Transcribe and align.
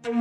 പാഠം 0.00 0.12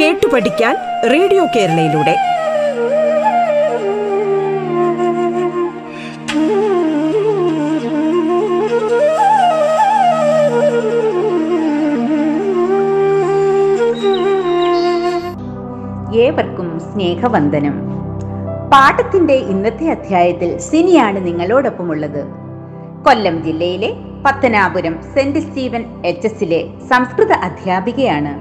കേട്ടു 0.00 0.26
പഠിക്കാൻ 0.26 0.76
റേഡിയോ 1.10 1.46
കേരളയിലൂടെ. 1.56 2.16
ഏവർക്കും 16.16 16.80
സ്നേഹവന്ദനം. 16.80 17.91
പാഠത്തിന്റെ 18.72 19.34
ഇന്നത്തെ 19.34 19.90
അധ്യായത്തിൽ 19.90 20.58
സിനിയാണ് 20.58 21.26
നിങ്ങളോടൊപ്പമുള്ളത്. 21.26 22.26
കൊല്ലം 23.04 23.42
ജില്ലയിലെ 23.42 23.94
പത്തനാപുരം 24.26 25.02
സെന്റ് 25.14 25.38
സ്റ്റീവൻ 25.38 26.02
എച്ച് 26.06 26.26
എസിലെ 26.26 26.68
സംസ്കൃത 26.90 27.32
അധ്യാപികയാണ്. 27.32 28.32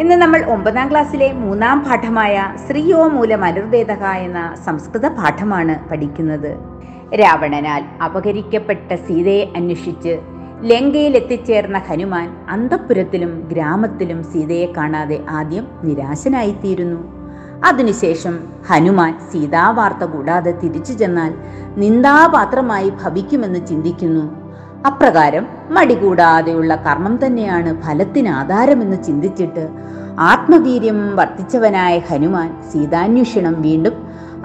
ഇന്ന് 0.00 0.14
നമ്മൾ 0.14 0.44
ഒമ്പതാം 0.44 0.90
ക്ലാസ്സിലെ 0.90 1.32
മൂന്നാം 1.32 1.80
പാഠമായ 1.80 2.54
ശ്രീയോ 2.68 3.08
മൂലം 3.08 3.44
അനുർവേദക 3.44 4.04
എന്ന 4.04 4.56
സംസ്കൃത 4.66 5.08
പാഠമാണ് 5.08 5.88
പഠിക്കുന്നത്. 5.88 6.56
രാവണനാൽ 7.14 7.84
അപഹരിക്കപ്പെട്ട 8.04 8.94
സീതയെ 8.94 9.44
അന്വേഷിച്ച് 9.56 10.18
ലങ്കയിൽ 10.62 11.16
എത്തിച്ചേർന്ന 11.16 11.78
ഹനുമാൻ 11.78 12.36
അന്തപുരത്തിലും 12.48 13.48
ഗ്രാമത്തിലും 13.52 14.24
സീതയെ 14.24 14.66
കാണാതെ 14.76 15.20
ആദ്യം 15.30 15.68
നിരാശനായിത്തീരുന്നു. 15.82 17.21
അതിനുശേഷം 17.64 18.38
ഹനുമാൻ 18.68 19.18
സീതാവാർത്ത 19.32 20.04
കൂടാതെ 20.04 20.50
തിരിച്ചു 20.62 20.92
ചെന്നാൽ 20.92 21.34
നിന്ദാപാത്രമായി 21.76 22.90
ഭവിക്കുമെന്ന് 22.90 23.66
ചിന്തിക്കുന്നു. 23.66 24.42
അപ്രകാരം 24.86 25.46
മടികൂടാതെയുള്ള 25.70 26.76
കർമ്മം 26.76 27.26
തന്നെയാണ് 27.26 27.82
ഫലത്തിന് 27.82 28.28
ആധാരമെന്ന് 28.28 29.04
ചിന്തിച്ചിട്ട് 29.04 29.68
ആത്മവീര്യം 30.18 31.16
വർദ്ധിച്ചവനായ 31.16 31.98
ഹനുമാൻ 31.98 32.62
സീതാന്വേഷണം 32.72 33.62
വീണ്ടും 33.62 33.92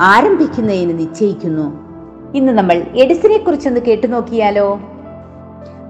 ആരംഭിക്കുന്നതിന് 0.02 1.00
നിശ്ചയിക്കുന്നു. 1.00 1.88
ഇന്ന് 2.36 2.54
നമ്മൾ 2.54 2.74
എഡിസിനെ 2.74 3.38
കുറിച്ചൊന്ന് 3.38 3.80
കേട്ടു 3.80 4.08
നോക്കിയാലോ? 4.08 4.76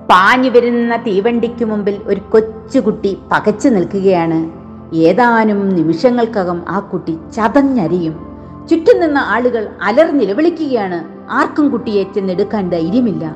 പാഞ്ഞു 0.09 0.49
വരുന്ന 0.49 0.95
തീവണ്ടിക്ക് 0.95 1.65
മുമ്പിൽ 1.65 2.01
ഒരു 2.05 2.19
കൊച്ചുകുട്ടി 2.19 3.17
പകച്ചു 3.31 3.69
നിൽക്കുകയാണ്. 3.69 4.56
ഏതാനും 4.93 5.69
നിമിഷങ്ങൾക്കകം 5.69 6.61
ആ 6.67 6.79
കുട്ടി 6.79 7.17
ചതഞ്ഞരിയും. 7.35 8.27
ചുറ്റും 8.69 8.99
നിന്ന 8.99 9.17
ആളുകൾ 9.17 9.69
അലർനിലവിളിക്കുകയാണ് 9.81 11.31
ആർക്കും 11.31 11.69
കുട്ടിയെ 11.69 12.03
ചെന്നെടുക്കാൻ 12.03 12.69
ധൈര്യമില്ല. 12.69 13.35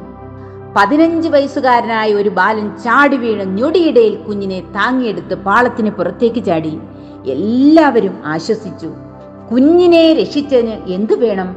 പതിനഞ്ച് 0.75 1.29
വയസ്സുകാരനായ 1.29 2.13
ഒരു 2.13 2.29
ബാലൻ 2.29 2.77
ചാടി 2.77 3.17
വീണ് 3.17 3.57
ഞൊടിയിടയിൽ 3.57 4.15
കുഞ്ഞിനെ 4.15 4.59
താങ്ങിയെടുത്ത് 4.59 5.35
പാളത്തിന് 5.35 5.89
പുറത്തേക്ക് 5.89 6.45
ചാടി. 6.45 6.79
എല്ലാവരും 7.25 8.17
ആശ്വസിച്ചു. 8.25 8.91
കുഞ്ഞിനെ 9.51 10.13
രക്ഷിച്ചതിന് 10.13 10.75
എന്തു 10.87 11.13
വേണം? 11.13 11.55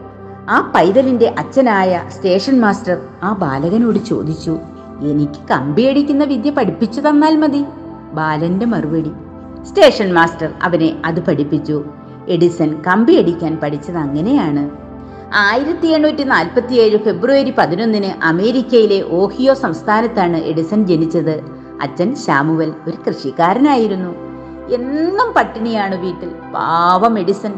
ആ 0.51 0.73
പൈതലിന്റെ 0.75 1.35
അച്ഛനായ 1.39 2.03
സ്റ്റേഷൻ 2.09 2.61
മാസ്റ്റർ 2.61 3.01
ആ 3.23 3.33
ബാലകനോട് 3.33 3.99
ചോദിച്ചു. 3.99 4.59
എനിക്ക് 5.03 5.49
കമ്പിയടിക്കുന്ന 5.51 6.25
വിദ്യ 6.25 6.51
പഠിപ്പിച്ചു 6.51 7.01
തന്നാൽ 7.01 7.37
മതി 7.37 7.65
ബാലന്റെ 8.13 8.67
മറുപടി. 8.67 9.11
സ്റ്റേഷൻ 9.69 10.15
മാസ്റ്റർ 10.15 10.53
അവനെ 10.63 11.03
അത് 11.05 11.21
പഠിപ്പിച്ചു. 11.21 11.85
എഡിസൺ 12.29 12.83
കമ്പിയടിക്കാൻ 12.87 13.59
പഠിച്ചത് 13.63 13.97
അങ്ങനെയാണ്. 13.97 14.71
ആയിരത്തി 15.35 15.87
എണ്ണൂറ്റി 15.87 16.23
നാൽപ്പത്തി 16.23 16.75
ഏഴ് 16.75 16.99
ഫെബ്രുവരി 16.99 17.55
പതിനൊന്നിന് 17.59 18.25
അമേരിക്കയിലെ 18.25 19.03
ഓഹിയോ 19.03 19.55
സംസ്ഥാനത്താണ് 19.55 20.37
എഡിസൺ 20.37 20.87
ജനിച്ചത്. 20.87 21.41
അച്ഛൻ 21.83 22.15
ശാമുവൽ 22.15 22.73
ഒരു 22.89 22.97
കൃഷിക്കാരനായിരുന്നു. 23.07 24.11
എന്നും 24.75 25.33
പട്ടിണിയാണ് 25.33 26.01
വീട്ടിൽ. 26.01 26.29
പാവം 26.29 27.19
എഡിസൺ. 27.19 27.53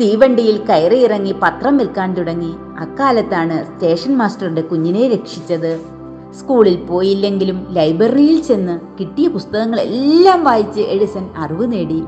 തീവണ്ടിയിൽ 0.00 0.66
കയറിയിറങ്ങി 0.66 1.34
പത്രം 1.42 1.76
വിൽക്കാൻ 1.76 2.14
തുടങ്ങി. 2.14 2.54
അക്കാലത്താണ് 2.78 3.64
സ്റ്റേഷൻ 3.64 4.16
മാസ്റ്ററുടെ 4.16 4.60
കുഞ്ഞിനെ 4.60 5.08
രക്ഷിച്ചത്. 5.08 5.99
സ്കൂളിൽ 6.38 6.76
പോയില്ലെങ്കിലും 6.76 7.66
ലൈബ്രറിയിൽ 7.70 8.42
ചെന്ന് 8.42 8.80
കിട്ടിയ 9.00 9.28
പുസ്തകങ്ങളെല്ലാം 9.28 10.44
വായിച്ച് 10.44 10.80
എഡിസൺ 10.80 11.28
അറിവ് 11.36 11.72
നേടി. 11.72 12.02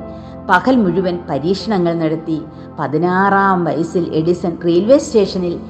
പകൽ 0.51 0.77
മുഴുവൻ 0.77 1.19
പരീക്ഷണങ്ങൾ 1.31 1.95
നടത്തി. 1.95 2.41
പതിനാറാം 2.79 3.65
വയസ്സിൽ 3.65 4.15
എഡിസൺ 4.15 4.57
റെയിൽവേ 4.65 4.99
സ്റ്റേഷനിൽ 4.99 5.61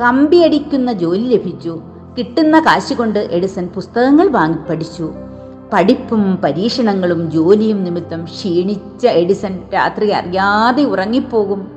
കമ്പിയടിക്കുന്ന 0.00 0.92
ജോലി 0.92 1.34
ലഭിച്ചു. 1.34 1.80
കിട്ടുന്ന 2.18 2.60
കാശ് 2.60 2.94
കൊണ്ട് 2.94 3.18
എഡിസൺ 3.18 3.68
പുസ്തകങ്ങൾ 3.74 4.28
വാങ്ങി 4.28 4.70
പഠിച്ചു. 4.70 5.12
പഠിപ്പും 5.72 6.36
പരീക്ഷണങ്ങളും 6.36 7.30
ജോലിയും 7.30 7.84
നിമിത്തം 7.84 8.24
ക്ഷീണിച്ച 8.24 9.06
എഡിസൺ 9.06 9.58
രാത്രി 9.74 10.10
അറിയാതെ 10.10 10.84
ഉറങ്ങിപ്പോകും. 10.84 11.70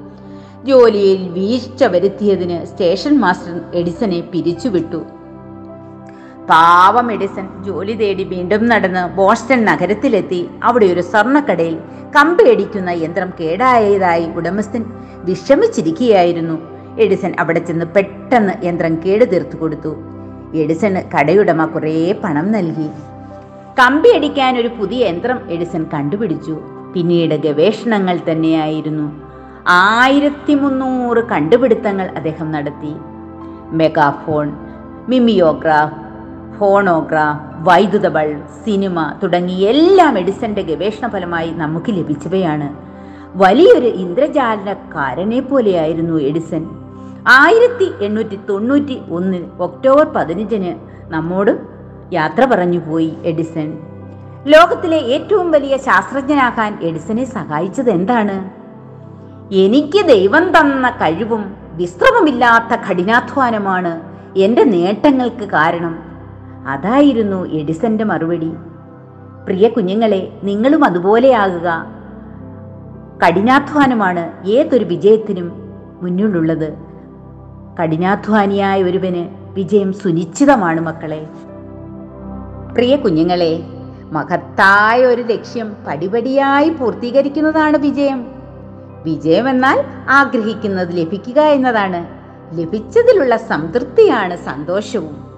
ജോലിയിൽ 0.65 1.29
വീഴ്ച 1.29 1.83
വരുത്തിയതിന് 1.83 2.65
സ്റ്റേഷൻ 2.65 3.19
മാസ്റ്റർ 3.19 3.61
എഡിസനെ 3.73 4.19
പിരിച്ചുവിട്ടു. 4.19 5.18
പാവം 6.49 7.11
എഡിസൺ 7.11 7.63
ജോലി 7.63 7.93
തേടി 7.93 8.23
വീണ്ടും 8.23 8.67
നടന്ന് 8.69 9.09
ബോസ്റ്റൺ 9.15 9.65
നഗരത്തിലെത്തി 9.65 10.49
അവിടെ 10.63 10.85
ഒരു 10.85 11.01
സ്വർണക്കടയിൽ 11.01 11.79
കമ്പിയടിക്കുന്ന 12.15 12.89
യന്ത്രം 12.89 13.33
കേടായതായി 13.39 14.31
ഉടമസ്ഥൻ 14.35 14.85
വിഷമിച്ചിരിക്കുകയായിരുന്നു. 15.23 16.59
എഡിസൺ 16.97 17.33
അവിടെ 17.39 17.59
ചെന്ന് 17.59 17.85
പെട്ടെന്ന് 17.85 18.65
യന്ത്രം 18.65 18.95
കേടു 19.05 19.25
തീർത്തു 19.25 19.57
കൊടുത്തു. 19.57 19.95
എഡിസണ് 20.53 21.03
കടയുടമ 21.17 21.65
കുറേ 21.65 22.13
പണം 22.23 22.51
നൽകി. 22.51 22.89
കമ്പി 23.79 24.09
കമ്പിയടിക്കാൻ 24.09 24.57
ഒരു 24.57 24.67
പുതിയ 24.67 25.05
യന്ത്രം 25.05 25.39
എഡിസൺ 25.49 25.85
കണ്ടുപിടിച്ചു. 25.93 26.57
പിന്നീട് 26.93 27.35
ഗവേഷണങ്ങൾ 27.35 28.19
തന്നെയായിരുന്നു. 28.31 29.21
ആയിരത്തി 29.67 30.53
മുന്നൂറ് 30.53 31.23
കണ്ടുപിടുത്തങ്ങൾ 31.27 32.07
അദ്ദേഹം 32.15 32.51
നടത്തി. 32.51 32.95
മെഗാഫോൺ 33.71 34.53
മിമിയോഗ്രാഫ് 35.09 36.08
ഫോണോഗ്രാഫ് 36.57 37.69
വൈദ്യുത 37.69 38.07
ബൾബ് 38.07 38.65
സിനിമ 38.65 39.13
തുടങ്ങി 39.23 39.53
എല്ലാം 39.53 40.19
എഡിസന്റെ 40.19 40.61
ഗവേഷണ 40.61 41.07
ഫലമായി 41.07 41.51
നമുക്ക് 41.51 41.91
ലഭിച്ചവയാണ്. 41.91 42.69
വലിയൊരു 43.35 43.87
ഇന്ദ്രജാലക്കാരനെ 43.87 45.39
പോലെയായിരുന്നു 45.39 46.19
എഡിസൺ. 46.19 46.69
ആയിരത്തി 47.27 47.91
എണ്ണൂറ്റി 48.01 48.39
തൊണ്ണൂറ്റി 48.49 49.01
ഒന്നിൽ 49.11 49.45
ഒക്ടോബർ 49.59 50.05
പതിനഞ്ചിന് 50.05 50.75
നമ്മോട് 51.07 51.59
യാത്ര 52.13 52.45
പറഞ്ഞു 52.45 52.79
പോയി 52.79 53.13
എഡിസൺ. 53.23 53.77
ലോകത്തിലെ 54.47 54.97
ഏറ്റവും 54.97 55.51
വലിയ 55.51 55.77
ശാസ്ത്രജ്ഞനാകാൻ 55.77 56.77
എഡിസനെ 56.81 57.25
സഹായിച്ചത് 57.25 57.89
എന്താണ്? 57.89 58.49
എനിക്ക് 59.55 60.05
ദൈവം 60.05 60.59
തന്ന 60.59 60.89
കഴിവും 60.89 61.55
വിശ്രമമില്ലാത്ത 61.73 62.75
കഠിനാധ്വാനമാണ് 62.75 64.01
എന്റെ 64.39 64.63
നേട്ടങ്ങൾക്ക് 64.63 65.45
കാരണം. 65.45 66.08
അതായിരുന്നു 66.67 67.45
എഡിസന്റെ 67.45 68.03
മറുപടി. 68.03 68.51
പ്രിയ 69.45 69.69
കുഞ്ഞുങ്ങളെ 69.69 70.39
നിങ്ങളും 70.43 70.85
അതുപോലെയാകുക. 70.85 71.85
കഠിനാധ്വാനമാണ് 73.25 74.47
ഏതൊരു 74.47 74.85
വിജയത്തിനും 74.85 75.51
മുന്നിലുള്ളത്. 76.01 76.73
കഠിനാധ്വാനിയായ 77.81 78.83
ഒരുവന് 78.83 79.29
വിജയം 79.53 79.93
സുനിശ്ചിതമാണ് 79.93 80.81
മക്കളെ. 80.81 81.27
പ്രിയ 82.73 82.95
കുഞ്ഞുങ്ങളെ 82.95 83.63
മഹത്തായ 84.11 85.05
ഒരു 85.05 85.21
ലക്ഷ്യം 85.21 85.75
പടിപടിയായി 85.87 86.69
പൂർത്തീകരിക്കുന്നതാണ് 86.69 87.77
വിജയം. 87.77 88.25
വിജയം 89.03 89.49
എന്നാൽ 89.49 89.85
ആഗ്രഹിക്കുന്നത് 90.09 90.97
ലഭിക്കുക 90.97 91.41
എന്നതാണ്. 91.41 92.07
ലഭിച്ചതിലുള്ള 92.59 93.37
സംതൃപ്തിയാണ് 93.37 94.37
സന്തോഷവും. 94.37 95.28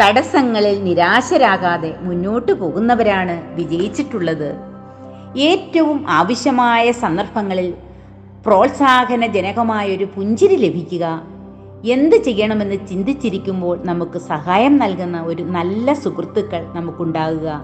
തടസ്സങ്ങളിൽ 0.00 0.84
നിരാശരാകാതെ 0.84 1.94
മുന്നോട്ടു 2.00 2.52
പോകുന്നവരാണ് 2.52 3.54
വിജയിച്ചിട്ടുള്ളത്. 3.54 4.56
ഏറ്റവും 5.38 6.04
ആവശ്യമായ 6.08 6.92
സന്ദർഭങ്ങളിൽ 6.92 7.74
പ്രോത്സാഹനജനകമായൊരു 8.46 10.04
പുഞ്ചിരി 10.04 10.56
ലഭിക്കുക. 10.56 11.22
എന്ത് 11.84 12.16
ചെയ്യണമെന്ന് 12.16 12.88
ചിന്തിച്ചിരിക്കുമ്പോൾ 12.90 13.78
നമുക്ക് 13.84 14.18
സഹായം 14.18 14.76
നൽകുന്ന 14.76 15.22
ഒരു 15.22 15.42
നല്ല 15.42 15.92
സുഹൃത്തുക്കൾ 15.92 16.66
നമുക്കുണ്ടാകുക. 16.74 17.62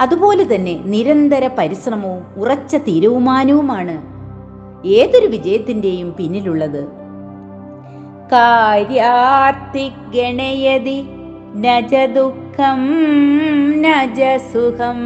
അതുപോലെ 0.00 0.54
തന്നെ 0.54 0.82
നിരന്തര 0.84 1.50
പരിശ്രമവും 1.58 2.24
ഉറച്ച 2.36 2.76
തീരുമാനവുമാണ് 2.76 3.96
ഏതൊരു 4.86 5.26
വിജയത്തിന്റെയും 5.26 6.12
പിന്നിലുള്ളത്. 6.12 6.82
കാര്യാർത്തി 8.32 9.92
ഗണയതി 10.14 11.08
നജ 11.56 11.94
ദുഃഖം 12.04 12.80
നജ 13.82 14.22
സുഖം 14.52 14.98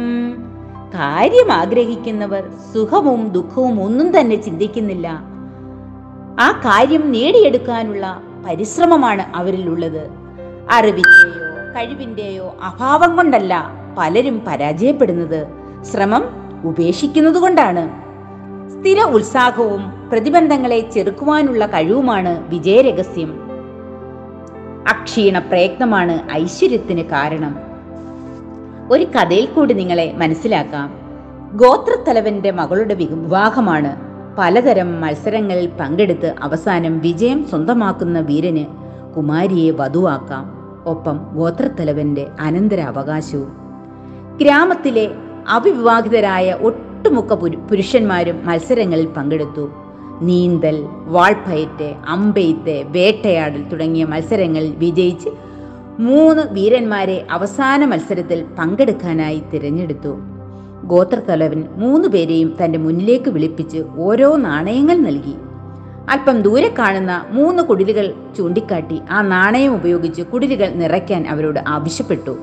കാര്യം 0.93 1.51
ആഗ്രഹിക്കുന്നവർ 1.51 2.43
സുഖവും 2.73 3.29
ദുഃഖവും 3.29 3.83
ഒന്നും 3.83 4.19
തന്നെ 4.19 4.35
ചിന്തിക്കുന്നില്ല. 4.35 5.07
ആ 6.39 6.61
കാര്യം 6.65 7.11
നേടിയെടുക്കാനുള്ള 7.11 8.21
പരിശ്രമമാണ് 8.45 9.25
അവരിലുള്ളത് 9.35 10.09
അറിവിന്റെയോ 10.71 11.45
കഴിവിന്റെയോ 11.75 12.55
അഭാവം 12.63 13.15
കൊണ്ടല്ല 13.15 13.71
പലരും 13.97 14.45
പരാജയപ്പെടുന്നത്. 14.47 15.47
ശ്രമം 15.83 16.23
ഉപേക്ഷിക്കുന്നത് 16.63 17.39
കൊണ്ടാണ്. 17.39 17.89
സ്ഥിര 18.71 19.01
ഉത്സാഹവും 19.01 20.09
പ്രതിബന്ധങ്ങളെ 20.09 20.79
ചെറുക്കുവാനുള്ള 20.79 21.65
കഴിവുമാണ് 21.65 22.49
വിജയരഹസ്യം. 22.49 23.40
അക്ഷീണ 24.87 25.39
പ്രയത്നമാണ് 25.39 26.31
ഐശ്വര്യത്തിന് 26.31 27.03
കാരണം. 27.03 27.55
ഒരു 28.91 29.03
കഥയിൽ 29.03 29.45
കൂടി 29.45 29.73
നിങ്ങളെ 29.73 30.13
മനസ്സിലാക്കാം. 30.17 30.93
ഗോത്രത്തലവന്റെ 31.57 32.51
മകളുടെ 32.51 32.93
വിവാഹമാണ് 32.93 33.97
പലതരം 34.37 35.01
മത്സരങ്ങളിൽ 35.01 35.71
പങ്കെടുത്ത് 35.79 36.35
അവസാനം 36.41 36.99
വിജയം 36.99 37.47
സ്വന്തമാക്കുന്ന 37.49 38.19
വീരന് 38.19 38.65
കുമാരിയെ 39.17 39.71
വധുവാക്കാം. 39.71 40.51
ഒപ്പം 40.85 41.19
ഗോത്രത്തലവന്റെ 41.33 42.27
അനന്തരാവകാശവും. 42.39 43.53
ഗ്രാമത്തിലെ 44.41 45.11
അവിവാഹിതരായ 45.49 46.51
ഒട്ടുമുക്ക 46.51 47.33
പുരുഷന്മാരും 47.33 48.45
മത്സരങ്ങളിൽ 48.45 49.05
പങ്കെടുത്തു. 49.05 49.71
നീന്തൽ 50.21 50.85
വാൾപ്പയറ്റ് 51.05 51.93
അമ്പെയ്ത്ത് 52.07 52.83
വേട്ടയാടൽ 52.85 53.69
തുടങ്ങിയ 53.69 54.03
മത്സരങ്ങളിൽ 54.03 54.75
വിജയിച്ച് 54.77 55.29
മൂന്ന് 55.99 56.43
വീരന്മാരെ 56.51 57.27
അവസാന 57.31 57.85
മത്സരത്തിൽ 57.85 58.45
പങ്കെടുക്കാനായി 58.59 59.43
തിരഞ്ഞെടുത്തു. 59.53 60.17
ഗോത്രത്തലവൻ 60.83 61.63
മൂന്ന് 61.75 62.07
പേരെയും 62.07 62.55
തന്റെ 62.63 62.79
മുന്നിലേക്ക് 62.79 63.29
വിളിപ്പിച്ച് 63.29 63.83
ഓരോ 63.97 64.35
നാണയങ്ങൾ 64.35 64.97
നൽകി. 64.97 65.35
അല്പം 66.09 66.41
ദൂരെ 66.41 66.73
കാണുന്ന 66.79 67.25
മൂന്ന് 67.29 67.63
കുടിലുകൾ 67.63 68.13
ചൂണ്ടിക്കാട്ടി 68.37 69.01
ആ 69.11 69.21
നാണയം 69.21 69.75
ഉപയോഗിച്ച് 69.75 70.21
കുടിലുകൾ 70.21 70.69
നിറയ്ക്കാൻ 70.69 71.27
അവരോട് 71.27 71.59
ആവശ്യപ്പെട്ടു. 71.67 72.37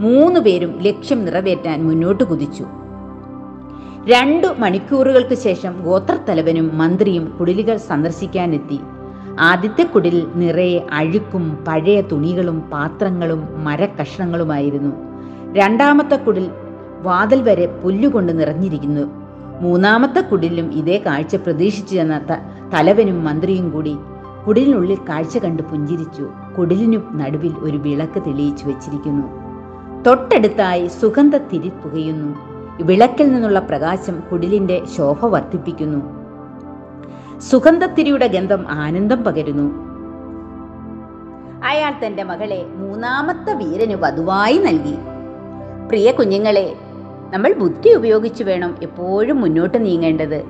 മൂന്ന് 0.00 0.40
പേരും 0.40 0.80
ലക്ഷ്യം 0.82 1.24
നിറവേറ്റാൻ 1.24 1.86
മുന്നോട്ട് 1.88 2.24
കുതിച്ചു. 2.24 2.66
രണ്ടു 4.06 4.46
മണിക്കൂറുകൾക്ക് 4.58 5.34
ശേഷം 5.34 5.82
ഗോത്രത്തലവനും 5.84 6.78
മന്ത്രിയും 6.78 7.36
കുടിലുകൾ 7.40 7.76
സന്ദർശിക്കാനെത്തി. 7.76 8.80
ആദ്യത്തെ 9.40 9.82
കുടിൽ 9.82 10.26
നിറയെ 10.34 10.80
അഴുക്കും 10.92 11.64
പഴയ 11.68 12.00
തുണികളും 12.00 12.60
പാത്രങ്ങളും 12.60 13.64
മരക്കഷ്ണങ്ങളുമായിരുന്നു. 13.64 14.92
രണ്ടാമത്തെ 15.52 16.16
കുടിൽ 16.16 16.50
വാതിൽ 17.02 17.42
വരെ 17.42 17.66
പുല്ലുകൊണ്ട് 17.66 18.38
നിറഞ്ഞിരിക്കുന്നു. 18.40 19.10
മൂന്നാമത്തെ 19.60 20.20
കുടിലും 20.20 20.72
ഇതേ 20.72 21.02
കാഴ്ച 21.06 21.36
പ്രതീക്ഷിച്ചു 21.36 21.94
ചെന്ന 21.94 22.20
തലവനും 22.74 23.24
മന്ത്രിയും 23.24 23.70
കൂടി 23.70 23.96
കുടിലിനുള്ളിൽ 24.46 24.98
കാഴ്ച 25.08 25.38
കണ്ട് 25.38 25.62
പുഞ്ചിരിച്ചു. 25.62 26.28
കുടിലിനു 26.58 26.98
നടുവിൽ 27.12 27.54
ഒരു 27.58 27.76
വിളക്ക് 27.76 28.22
തെളിയിച്ചു 28.26 28.66
വെച്ചിരിക്കുന്നു. 28.66 29.26
തൊട്ടടുത്തായി 30.06 30.86
സുഗന്ധ 30.86 31.36
തിരി 31.36 31.68
പുകയുന്നു 31.68 32.53
വിളക്കിൽ 32.82 33.32
നിന്നുള്ള 33.32 33.58
പ്രകാശം 33.58 34.22
കുടിലിന്റെ 34.32 34.82
ശോഭ 34.96 35.26
വർദ്ധിപ്പിക്കുന്നു. 35.26 36.24
സുഗന്ധത്തിരിയുടെ 37.38 38.26
ഗന്ധം 38.26 38.68
ആനന്ദം 38.68 39.24
പകരുന്നു. 39.24 39.84
അയാൾ 41.64 42.06
തന്റെ 42.06 42.22
മകളെ 42.22 42.66
മൂന്നാമത്തെ 42.74 43.54
വീരന് 43.54 43.94
വധുവായി 43.94 44.58
നൽകി. 44.58 44.94
പ്രിയ 45.88 46.12
കുഞ്ഞുങ്ങളെ 46.12 46.76
നമ്മൾ 47.30 47.52
ബുദ്ധി 47.52 47.94
ഉപയോഗിച്ച് 47.94 48.44
വേണം 48.44 48.76
എപ്പോഴും 48.82 49.40
മുന്നോട്ട് 49.40 49.84
നീങ്ങേണ്ടത്. 49.84 50.44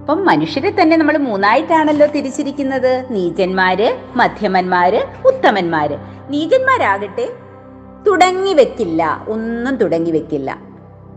അപ്പം 0.00 0.26
മനുഷ്യരെ 0.26 0.74
തന്നെ 0.82 0.96
നമ്മൾ 0.96 1.16
മൂന്നായിട്ടാണല്ലോ 1.16 2.06
തിരിച്ചിരിക്കുന്നത്. 2.06 3.06
നീചന്മാര് 3.10 3.98
മധ്യമന്മാര് 4.16 5.06
ഉത്തമന്മാര്. 5.26 5.98
നീചന്മാരാകട്ടെ 6.30 7.28
തുടങ്ങി 8.06 8.54
വെക്കില്ല 8.54 9.24
ഒന്നും 9.28 9.76
തുടങ്ങി 9.76 10.10
വെക്കില്ല. 10.10 10.65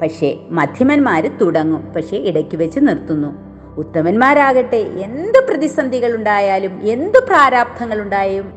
പക്ഷേ 0.01 0.37
മധ്യമന്മാർ 0.49 1.27
തുടങ്ങും. 1.41 1.93
പക്ഷേ 1.93 2.17
ഇടയ്ക്ക് 2.17 2.57
വെച്ച് 2.57 2.79
നിർത്തുന്നു. 2.79 3.49
ഉത്തമന്മാരാകട്ടെ 3.77 4.77
എന്ത് 4.77 5.47
പ്രതിസന്ധികൾ 5.47 6.15
ഉണ്ടായാലും 6.15 6.79
എന്ത് 6.83 7.17
പ്രാരാബ്ധങ്ങൾ 7.17 8.01
ഉണ്ടായും 8.01 8.53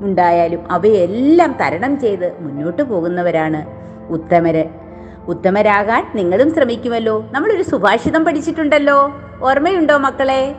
ഉണ്ടായാലും 0.00 0.72
അവയെല്ലാം 0.72 1.56
തരണം 1.60 2.00
ചെയ്ത് 2.00 2.42
മുന്നോട്ട് 2.42 2.82
പോകുന്നവരാണ് 2.82 3.66
ഉത്തമര്. 4.08 4.64
ഉത്തമരാകാൻ 5.28 6.12
നിങ്ങളും 6.14 6.54
ശ്രമിക്കുമല്ലോ. 6.54 7.24
നമ്മളൊരു 7.32 7.62
സുഭാഷിതം 7.62 8.24
പഠിച്ചിട്ടുണ്ടല്ലോ. 8.24 9.12
ഓർമ്മയുണ്ടോ 9.42 9.96
മക്കളെ? 9.96 10.54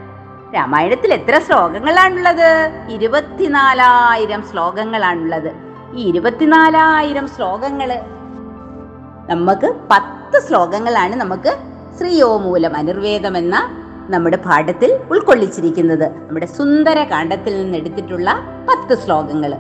രാമായണത്തിൽ 0.55 1.13
എത്ര 1.13 1.39
ശ്ലോകങ്ങളാണുള്ളത്? 1.39 2.51
ഇരുപത്തിനാലായിരം 2.89 4.43
ശ്ലോകങ്ങളാണുള്ളത്. 4.51 5.51
ഈ 5.95 6.09
ഇരുപത്തിനാലായിരം 6.09 7.29
ശ്ലോകങ്ങൾ 7.29 7.91
നമുക്ക് 9.29 9.77
പത്ത് 9.91 10.49
ശ്ലോകങ്ങളാണ് 10.49 11.17
നമുക്ക് 11.17 11.78
ശ്രീയോമൂലം 11.97 12.77
അനുർവേദം 12.77 13.37
എന്ന 13.37 13.57
നമ്മുടെ 14.11 14.37
പാഠത്തിൽ 14.37 14.99
ഉൾക്കൊള്ളിച്ചിരിക്കുന്നത്. 15.11 16.05
നമ്മുടെ 16.29 16.47
സുന്ദര 16.47 17.05
കാണ്ഡത്തിൽ 17.05 17.63
നിന്ന് 17.63 17.79
എടുത്തിട്ടുള്ള 17.79 18.31
പത്ത് 18.69 19.03
ശ്ലോകങ്ങൾ. 19.03 19.53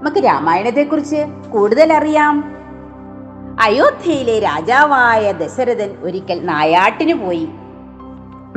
നമുക്ക് 0.00 0.24
രാമായണത്തെക്കുറിച്ച് 0.24 1.26
കൂടുതൽ 1.52 1.92
അറിയാം 1.92 2.62
അയോധ്യയിലെ 3.60 4.38
രാജാവായ 4.38 5.32
ദശരഥൻ 5.32 5.90
ഒരിക്കൽ 6.02 6.44
നായാട്ടിന് 6.44 7.14
പോയി. 7.14 7.48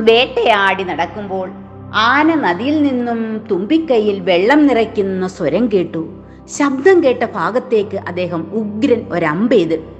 വേട്ടയാടി 0.00 0.82
നടക്കുമ്പോൾ 0.82 1.50
ആന 1.94 2.34
നദിയിൽ 2.34 2.82
നിന്നും 2.82 3.46
തുമ്പിക്കൈയിൽ 3.50 4.20
വെള്ളം 4.20 4.66
നിറയ്ക്കുന്ന 4.66 5.26
സ്വരം 5.26 5.70
കേട്ടു. 5.72 6.08
ശബ്ദം 6.58 7.02
കേട്ട 7.04 7.24
ഭാഗത്തേക്ക് 7.24 7.96
അദ്ദേഹം 7.96 8.42
ഉഗ്രൻ 8.52 9.06
ഒരമ്പെയ്ത് 9.12 9.95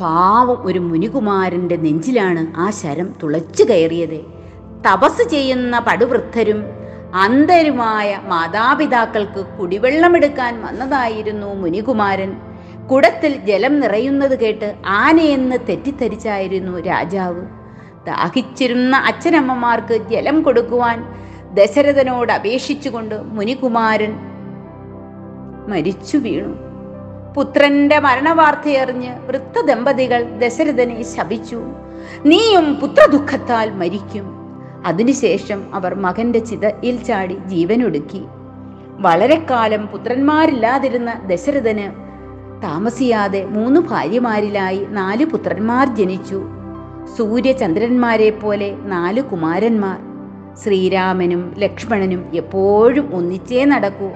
പാവം 0.00 0.66
ഒരു 0.66 0.78
മുനികുമാരന്റെ 0.78 1.76
നെഞ്ചിലാണ് 1.76 2.52
ആ 2.56 2.70
ശരം 2.70 3.14
തുളച്ചു 3.22 3.64
കയറിയത്. 3.64 4.24
തപസ് 4.86 5.28
ചെയ്യുന്ന 5.28 5.78
പടുവൃദ്ധരും 5.78 6.64
അന്ധരുമായ 7.14 8.20
മാതാപിതാക്കൾക്ക് 8.24 9.44
കുടിവെള്ളമെടുക്കാൻ 9.44 10.62
വന്നതായിരുന്നു 10.62 11.54
മുനികുമാരൻ. 11.54 12.36
കുടത്തിൽ 12.86 13.36
ജലം 13.36 13.80
നിറയുന്നത് 13.80 14.38
കേട്ട് 14.38 14.74
ആനയെന്ന് 14.86 15.56
തെറ്റിദ്ധരിച്ചായിരുന്നു 15.68 16.80
രാജാവ്. 16.80 17.42
ദാഹിച്ചിരുന്ന 18.06 18.96
അച്ഛനമ്മമാർക്ക് 18.96 19.94
ജലം 20.10 20.42
കൊടുക്കുവാൻ 20.42 21.14
ദശരഥനോട് 21.54 22.32
അപേക്ഷിച്ചുകൊണ്ട് 22.32 23.14
മുനികുമാരൻ 23.22 24.16
മരിച്ചു 25.68 26.16
വീണു. 26.16 26.63
പുത്രന്റെ 27.34 27.98
മരണവാർത്തയറിഞ്ഞ് 27.98 29.08
വൃത്ത 29.26 29.66
ദമ്പതികൾ 29.66 30.22
ദശരഥനെ 30.38 31.02
ശപിച്ചു. 31.02 31.62
നീയും 32.26 32.74
പുത്രദുഃഖത്താൽ 32.74 33.70
മരിക്കും. 33.70 34.26
അതിനുശേഷം 34.86 35.74
അവർ 35.74 35.94
മകന്റെ 35.94 36.38
ചിതയിൽ 36.38 37.04
ചാടി 37.04 37.38
ജീവനൊടുക്കി. 37.46 38.22
വളരെ 38.98 39.46
കാലം 39.50 39.86
പുത്രന്മാരില്ലാതിരുന്ന 39.86 41.20
ദശരഥന് 41.26 41.86
താമസിയാതെ 42.62 43.44
മൂന്ന് 43.44 43.80
ഭാര്യമാരിലായി 43.80 44.86
നാല് 44.90 45.24
പുത്രന്മാർ 45.24 45.96
ജനിച്ചു. 45.96 46.42
സൂര്യചന്ദ്രന്മാരെ 47.16 48.30
പോലെ 48.30 48.76
നാല് 48.84 49.22
കുമാരന്മാർ. 49.22 49.98
ശ്രീരാമനും 50.56 51.54
ലക്ഷ്മണനും 51.58 52.30
എപ്പോഴും 52.34 53.14
ഒന്നിച്ചേ 53.14 53.64
നടക്കൂ. 53.64 54.10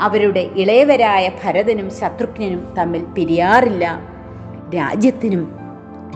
അവരുടെ 0.00 0.50
ഇളയവരായ 0.56 1.30
ഭരതനും 1.44 1.90
ശത്രുഘ്നും 1.90 2.74
തമ്മിൽ 2.78 3.04
പിരിയാറില്ല. 3.04 4.00
രാജ്യത്തിനും 4.74 5.56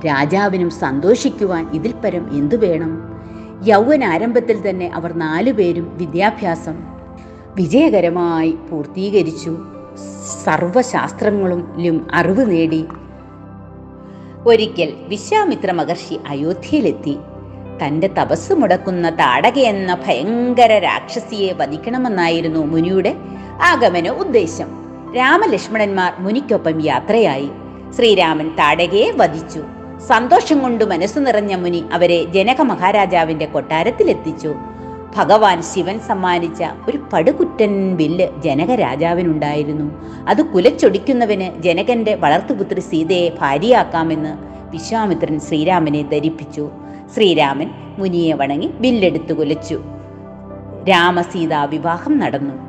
രാജാവിനും 0.07 0.71
സന്തോഷിക്കുവാൻ 0.71 1.71
ഇതിൽ 1.73 1.93
പരം 1.93 2.29
എന്തു 2.33 2.57
വേണം? 2.57 3.17
യൗവനാരംഭത്തിൽ 3.65 4.71
തന്നെ 4.71 4.91
അവർ 4.95 5.13
നാലുപേരും 5.13 5.97
വിദ്യാഭ്യാസം 5.97 6.83
വിജയകരമായി 7.57 8.51
പൂർത്തീകരിച്ചു. 8.51 9.59
സർവശാസ്ത്രങ്ങളിലും 10.45 12.07
അറിവ് 12.15 12.51
നേടി. 12.51 12.85
ഒരിക്കൽ 14.47 14.93
വിശ്വാമിത്ര 15.09 15.73
മഹർഷി 15.73 16.19
അയോധ്യയിലെത്തി. 16.29 17.19
തന്റെ 17.85 18.07
തപസ് 18.07 18.53
മുടക്കുന്ന 18.53 19.11
താടക 19.11 19.59
എന്ന 19.59 19.95
ഭയങ്കര 19.95 20.79
രാക്ഷസിയെ 20.79 21.53
വധിക്കണമെന്നായിരുന്നു 21.53 22.67
മുനിയുടെ 22.67 23.17
ആഗമന 23.63 24.09
ഉദ്ദേശം. 24.09 24.67
രാമലക്ഷ്മണന്മാർ 25.17 26.13
മുനിക്കൊപ്പം 26.19 26.85
യാത്രയായി. 26.85 27.51
ശ്രീരാമൻ 27.97 28.49
താടകയെ 28.49 29.11
വധിച്ചു. 29.11 29.65
സന്തോഷം 30.07 30.59
കൊണ്ട് 30.59 30.85
മനസ്സു 30.85 31.21
നിറഞ്ഞ 31.21 31.55
മുനി 31.55 31.85
അവരെ 31.93 32.25
ജനക 32.25 32.61
മഹാരാജാവിന്റെ 32.61 33.47
കൊട്ടാരത്തിലെത്തിച്ചു. 33.47 34.55
ഭഗവാൻ 35.17 35.63
ശിവൻ 35.63 36.01
സമ്മാനിച്ച 36.01 36.65
ഒരു 36.89 36.99
പടുകുറ്റൻ 37.13 37.97
ബില്ല് 37.97 38.29
ജനക 38.45 38.75
രാജാവിനുണ്ടായിരുന്നു 38.75 40.03
അത് 40.29 40.43
കുലച്ചൊടിക്കുന്നവന് 40.43 41.63
ജനകന്റെ 41.63 42.15
വളർത്തുപുത്രി 42.15 42.81
സീതയെ 42.81 43.29
ഭാര്യയാക്കാമെന്ന് 43.41 44.37
വിശ്വാമിത്രൻ 44.71 45.41
ശ്രീരാമനെ 45.41 46.03
ധരിപ്പിച്ചു. 46.03 46.71
ശ്രീരാമൻ 47.15 47.71
മുനിയെ 47.99 48.33
വണങ്ങി 48.33 48.71
വില്ലെടുത്തു 48.75 49.33
കുലച്ചു. 49.33 49.83
രാമസീതാ 50.89 51.65
വിവാഹം 51.65 52.19
നടന്നു. 52.19 52.66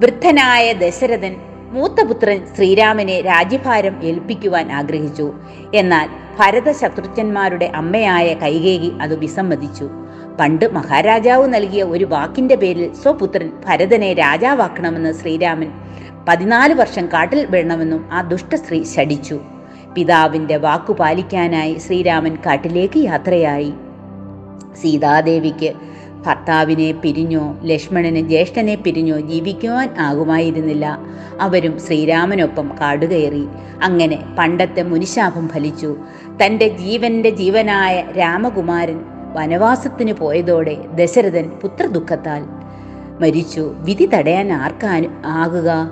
വൃദ്ധനായ 0.00 0.72
ദശരഥൻ 0.72 1.34
മൂത്തപുത്രൻ 1.70 2.38
ശ്രീരാമനെ 2.56 3.20
രാജ്യഭാരം 3.20 3.94
ഏൽപ്പിക്കുവാൻ 4.02 4.72
ആഗ്രഹിച്ചു. 4.72 5.32
എന്നാൽ 5.74 6.08
ഭരത 6.38 6.72
ശത്രുജ്ഞന്മാരുടെ 6.72 7.72
അമ്മയായ 7.74 8.34
കൈകേകി 8.34 8.90
അത് 9.02 9.14
വിസമ്മതിച്ചു. 9.18 9.90
പണ്ട് 10.40 10.66
മഹാരാജാവ് 10.72 11.54
നൽകിയ 11.54 11.82
ഒരു 11.82 12.04
വാക്കിന്റെ 12.04 12.54
പേരിൽ 12.54 12.94
സ്വപുത്രൻ 12.94 13.52
ഭരതനെ 13.66 14.14
രാജാവാക്കണമെന്ന് 14.14 15.12
ശ്രീരാമൻ 15.12 15.70
പതിനാല് 16.28 16.74
വർഷം 16.74 17.06
കാട്ടിൽ 17.06 17.46
വേണമെന്നും 17.50 18.08
ആ 18.12 18.20
ദുഷ്ടസ്ത്രീ 18.20 18.84
ശടിച്ചു 18.84 19.40
പിതാവിന്റെ 19.94 20.56
വാക്കു 20.56 20.92
പാലിക്കാനായി 20.92 21.74
ശ്രീരാമൻ 21.86 22.36
കാട്ടിലേക്ക് 22.46 22.98
യാത്രയായി. 22.98 23.72
സീതാദേവിക്ക് 24.82 25.70
ഭർത്താവിനെ 26.26 26.92
പിരിഞ്ഞോ 26.92 27.56
ലക്ഷ്മണന് 27.64 28.28
ജ്യേഷ്ഠനെ 28.28 28.74
പിരിഞ്ഞോ 28.74 29.20
ജീവിക്കുവാൻ 29.20 29.94
ആകുമായിരുന്നില്ല. 29.98 30.98
അവരും 31.40 31.78
ശ്രീരാമനൊപ്പം 31.80 32.70
കാടുകയറി. 32.80 33.46
അങ്ങനെ 33.82 34.24
പണ്ടത്തെ 34.38 34.82
മുനിശാപം 34.82 35.48
ഫലിച്ചു. 35.48 35.96
തന്റെ 36.44 36.68
ജീവന്റെ 36.68 37.30
ജീവനായ 37.30 38.04
രാമകുമാരൻ 38.18 39.00
വനവാസത്തിന് 39.34 40.12
പോയതോടെ 40.12 40.84
ദശരഥൻ 40.94 41.50
പുത്രദുഃഖത്താൽ 41.62 42.42
മരിച്ചു. 43.20 43.74
വിധി 43.78 44.06
തടയാൻ 44.06 44.52
ആർക്കാനും 44.52 45.22
ആകുക? 45.26 45.90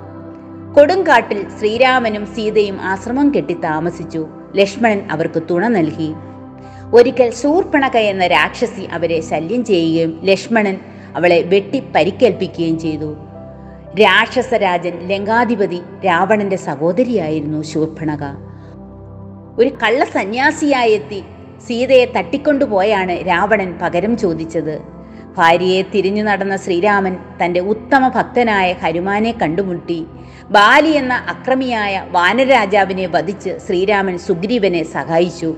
കൊടുങ്കാട്ടിൽ 0.77 1.45
ശ്രീരാമനും 1.59 2.25
സീതയും 2.25 2.81
ആശ്രമം 2.81 3.31
കെട്ടി 3.35 3.53
താമസിച്ചു. 3.53 4.27
ലക്ഷ്മണൻ 4.55 5.01
അവർക്ക് 5.11 5.43
തുണ 5.51 5.67
നൽകി. 5.67 6.13
ഒരിക്കൽ 6.93 7.31
ശൂർപ്പണക 7.31 7.97
എന്ന 7.97 8.27
രാക്ഷസി 8.27 8.81
അവരെ 8.81 9.21
ശല്യം 9.21 9.65
ചെയ്യുകയും 9.65 10.19
ലക്ഷ്മണൻ 10.23 10.79
അവളെ 11.15 11.41
വെട്ടി 11.41 11.83
പരിക്കേൽപ്പിക്കുകയും 11.95 12.79
ചെയ്തു. 12.79 13.15
രാക്ഷസരാജൻ 13.99 15.07
ലങ്കാധിപതി 15.07 15.81
രാവണന്റെ 16.05 16.55
സഹോദരിയായിരുന്നു 16.55 17.61
ശൂർപ്പണക. 17.61 18.23
ഒരു 19.59 19.69
കള്ള 19.83 20.05
സന്യാസിയായെത്തി 20.05 21.23
സീതയെ 21.67 22.05
തട്ടിക്കൊണ്ടുപോയാണ് 22.05 23.27
രാവണൻ 23.27 23.79
പകരം 23.81 24.17
ചോദിച്ചത്. 24.17 24.79
ഭാര്യയെ 25.37 25.81
തിരിഞ്ഞു 25.81 26.23
നടന്ന 26.23 26.55
ശ്രീരാമൻ 26.55 27.17
തന്റെ 27.45 27.59
ഉത്തമ 27.59 28.07
ഭക്തനായ 28.07 28.73
ഹനുമാനെ 28.73 29.35
കണ്ടുമുട്ടി. 29.41 30.05
ബാലി 30.49 30.89
എന്ന 30.89 31.13
അക്രമിയായ 31.13 32.03
വാനരാജാവിനെ 32.11 33.05
വധിച്ച് 33.05 33.57
ശ്രീരാമൻ 33.67 34.17
സുഗ്രീവനെ 34.17 34.83
സഹായിച്ചു. 34.83 35.55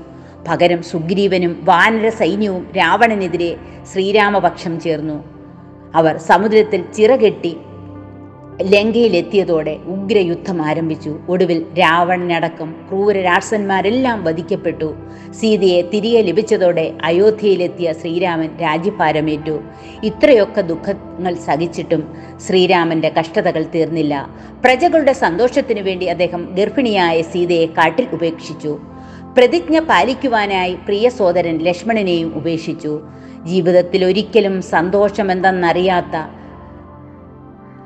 പകരം 0.48 0.82
സുഗ്രീവനും 0.82 1.60
വാനര 1.64 2.08
സൈന്യവും 2.08 2.66
രാവണനെതിരെ 2.76 3.56
ശ്രീരാമപക്ഷം 3.92 4.80
ചേർന്നു. 4.80 5.24
അവർ 5.94 6.16
സമുദ്രത്തിൽ 6.16 6.84
ചിറകെട്ടി 6.96 7.56
ലങ്കയിലെത്തിയതോടെ 8.62 9.76
ഉഗ്രയുദ്ധം 9.86 10.62
ആരംഭിച്ചു. 10.62 11.18
ഒടുവിൽ 11.28 11.66
രാവണനടക്കം 11.78 12.74
ക്രൂര 12.88 13.20
രാക്ഷസന്മാരെല്ലാം 13.20 14.24
വധിക്കപ്പെട്ടു. 14.24 14.94
സീതയെ 15.40 15.82
തിരികെ 15.82 16.22
ലഭിച്ചതോടെ 16.22 16.94
അയോധ്യയിലെത്തിയ 17.04 17.92
ശ്രീരാമൻ 17.92 18.50
രാജ്യഭാരമേറ്റു. 18.62 19.56
ഇത്രയൊക്കെ 20.04 20.60
ദുഃഖങ്ങൾ 20.60 21.34
സഹിച്ചിട്ടും 21.46 22.02
ശ്രീരാമന്റെ 22.46 23.12
കഷ്ടതകൾ 23.20 23.66
തീർന്നില്ല. 23.74 24.14
പ്രജകളുടെ 24.64 25.12
സന്തോഷത്തിനു 25.12 25.80
വേണ്ടി 25.80 26.06
അദ്ദേഹം 26.06 26.48
ഗർഭിണിയായ 26.58 27.22
സീതയെ 27.22 27.66
കാട്ടിൽ 27.66 28.06
ഉപേക്ഷിച്ചു. 28.12 28.78
പ്രതിജ്ഞ 29.36 29.78
പാലിക്കുവാനായി 29.78 30.74
പ്രിയ 30.86 31.08
സോദരൻ 31.08 31.56
ലക്ഷ്മണനെയും 31.58 32.30
ഉപേക്ഷിച്ചു. 32.36 32.92
ജീവിതത്തിൽ 33.44 34.04
ഒരിക്കലും 34.04 34.62
സന്തോഷമെന്തെന്നറിയാത്ത 34.62 36.16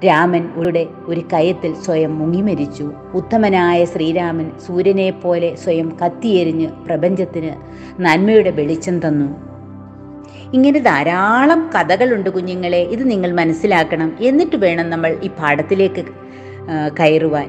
രാമൻ 0.07 0.45
ഉടെ 0.57 0.87
ഒരു 1.07 1.23
കയത്തിൽ 1.33 1.73
സ്വയം 1.85 2.13
മുങ്ങിമരിച്ചു. 2.19 2.87
ഉത്തമനായ 3.15 3.85
ശ്രീരാമൻ 3.85 4.47
സൂര്യനെ 4.67 5.11
പോലെ 5.11 5.51
സ്വയം 5.65 5.89
കത്തിയെരിഞ്ഞ് 6.01 6.69
പ്രപഞ്ചത്തിന് 6.87 7.53
നന്മയുടെ 8.05 8.51
വെളിച്ചം 8.51 8.97
തന്നു. 9.07 9.29
ഇങ്ങനെ 10.55 10.79
ധാരാളം 10.79 11.71
കഥകളുണ്ട് 11.75 12.31
കുഞ്ഞുങ്ങളെ 12.31 12.83
ഇത് 12.95 13.11
നിങ്ങൾ 13.11 13.31
മനസ്സിലാക്കണം. 13.33 14.11
എന്നിട്ട് 14.21 14.57
വേണം 14.57 14.91
നമ്മൾ 14.91 15.11
ഈ 15.23 15.31
പാഠത്തിലേക്ക് 15.39 16.05
കയറുവാൻ. 17.01 17.49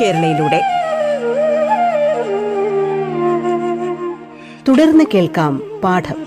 കേരളയിലൂടെ. 0.00 0.62
തുടർന്ന് 4.68 5.04
കേൾക്കാം 5.14 5.62
പാഠം. 5.84 6.26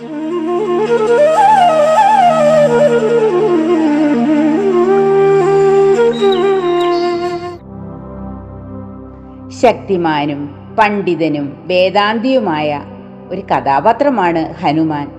ശക്തിമാനും 9.59 10.75
പണ്ഡിതനും 10.79 11.63
വേദാന്തിയുമായ 11.65 12.81
ഒരു 13.29 13.41
കഥാപാത്രമാണ് 13.41 14.53
ഹനുമാൻ. 14.53 15.11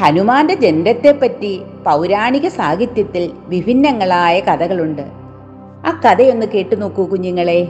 ഹനുമാന്റെ 0.00 0.54
ജനനത്തെപ്പറ്റി 0.54 1.62
പൗരാണിക 1.86 2.48
സാഹിത്യത്തിൽ 2.48 3.30
വിഭിന്നങ്ങളായ 3.46 4.40
കഥകളുണ്ട്. 4.40 5.15
ആ 5.86 6.00
കഥയൊന്ന് 6.04 6.46
കേട്ടു 6.46 6.74
നോക്കൂ 6.74 7.04
കുഞ്ഞുങ്ങളെ. 7.04 7.68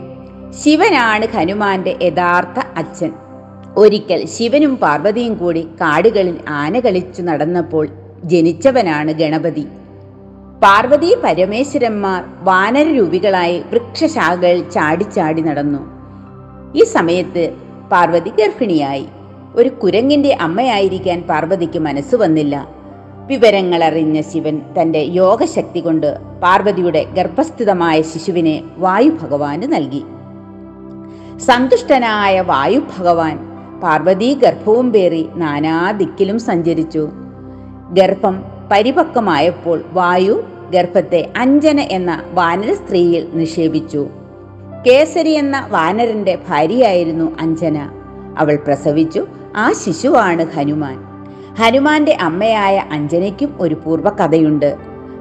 ശിവനാണ് 0.63 1.27
ഹനുമാന്റെ 1.27 1.97
യഥാർത്ഥ 2.03 2.61
അച്ഛൻ. 2.77 3.13
ഒരിക്കൽ 3.77 4.27
ശിവനും 4.27 4.77
പാർവതിയും 4.77 5.35
കൂടി 5.35 5.63
കാടുകളിൽ 5.81 6.37
ആന 6.49 6.79
കളിച്ചു 6.79 7.23
നടന്നപ്പോൾ 7.23 7.89
ജനിച്ചവനാണ് 8.25 9.13
ഗണപതി. 9.13 9.67
പാർവതി 10.63 11.17
പരമേശ്വരന്മാർ 11.25 12.25
വാനരരൂപികളായി 12.41 13.63
വൃക്ഷശാഖകൾ 13.73 14.71
ചാടി 14.71 15.41
നടന്നു. 15.41 15.83
ഈ 16.75 16.85
സമയത്ത് 16.85 17.53
പാർവതി 17.93 18.31
ഗർഭിണിയായി. 18.31 19.07
ഒരു 19.55 19.69
കുരങ്ങിന്റെ 19.69 20.37
അമ്മയായിരിക്കാൻ 20.41 21.23
പാർവതിക്ക് 21.23 21.79
മനസ്സ് 21.79 22.15
വന്നില്ല. 22.15 22.76
വിവരങ്ങൾ 23.27 23.85
അറിഞ്ഞ 23.85 24.21
ശിവൻ 24.21 24.61
തന്റെ 24.81 24.99
യോഗശക്തി 24.99 25.81
കൊണ്ട് 25.81 26.19
പാർവതിയുടെ 26.43 27.05
ഗർഭസ്ഥിതമായ 27.05 28.03
ശിശുവിനെ 28.03 28.63
വായു 28.77 29.11
ഭഗവാന് 29.11 29.73
നൽകി. 29.73 30.03
സന്തുഷ്ടനായ 31.39 32.41
വായു 32.41 32.81
ഭഗവാൻ 32.99 33.39
പാർവതി 33.83 34.35
ഗർഭവും 34.35 34.93
പേറി 34.93 35.29
നാനാ 35.35 35.91
ദിക്കിലും 35.91 36.39
സഞ്ചരിച്ചു. 36.39 37.11
ഗർഭം 37.91 38.45
പരിപക്വമായപ്പോൾ 38.73 39.85
വായു 39.93 40.43
ഗർഭത്തെ 40.71 41.33
അഞ്ജന 41.37 41.81
എന്ന 41.81 42.23
വാനര 42.33 42.73
സ്ത്രീയിൽ 42.73 43.29
നിക്ഷേപിച്ചു. 43.33 44.09
കേസരി 44.87 45.31
എന്ന 45.31 45.67
വാനരന്റെ 45.71 46.39
ഭാര്യയായിരുന്നു 46.49 47.37
അഞ്ജന. 47.41 47.91
അവൾ 48.39 48.57
പ്രസവിച്ചു. 48.57 49.27
ആ 49.57 49.73
ശിശുവാണ് 49.73 50.47
ഹനുമാൻ. 50.53 51.06
ഹനുമാന്റെ 51.59 52.17
അമ്മയായ 52.21 52.85
അഞ്ജനയ്ക്കും 52.93 53.57
ഒരു 53.61 53.75
പൂർവകഥയുണ്ട്. 53.75 54.77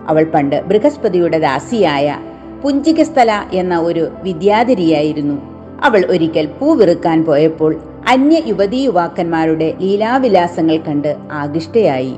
അവൾ 0.07 0.23
പണ്ട് 0.23 0.63
ബൃഹസ്പതിയുടെ 0.65 1.39
ദാസിയായ 1.39 2.17
പുഞ്ചികസ്ഥല 2.63 3.43
എന്ന 3.53 3.79
ഒരു 3.79 4.09
വിദ്യാധിരിയായിരുന്നു 4.23 5.37
അവൾ 5.83 6.05
ഒരിക്കൽ 6.09 6.45
പൂ 6.45 6.73
വെറുക്കാൻ 6.73 7.25
പോയപ്പോൾ 7.25 7.75
അന്യ 8.07 8.41
യുവതീ 8.47 8.83
യുവാക്കന്മാരുടെ 8.83 9.73
ലീലാവിലാസങ്ങൾ 9.81 10.77
കണ്ട് 10.77 11.17
ആകൃഷ്ടയായി. 11.31 12.15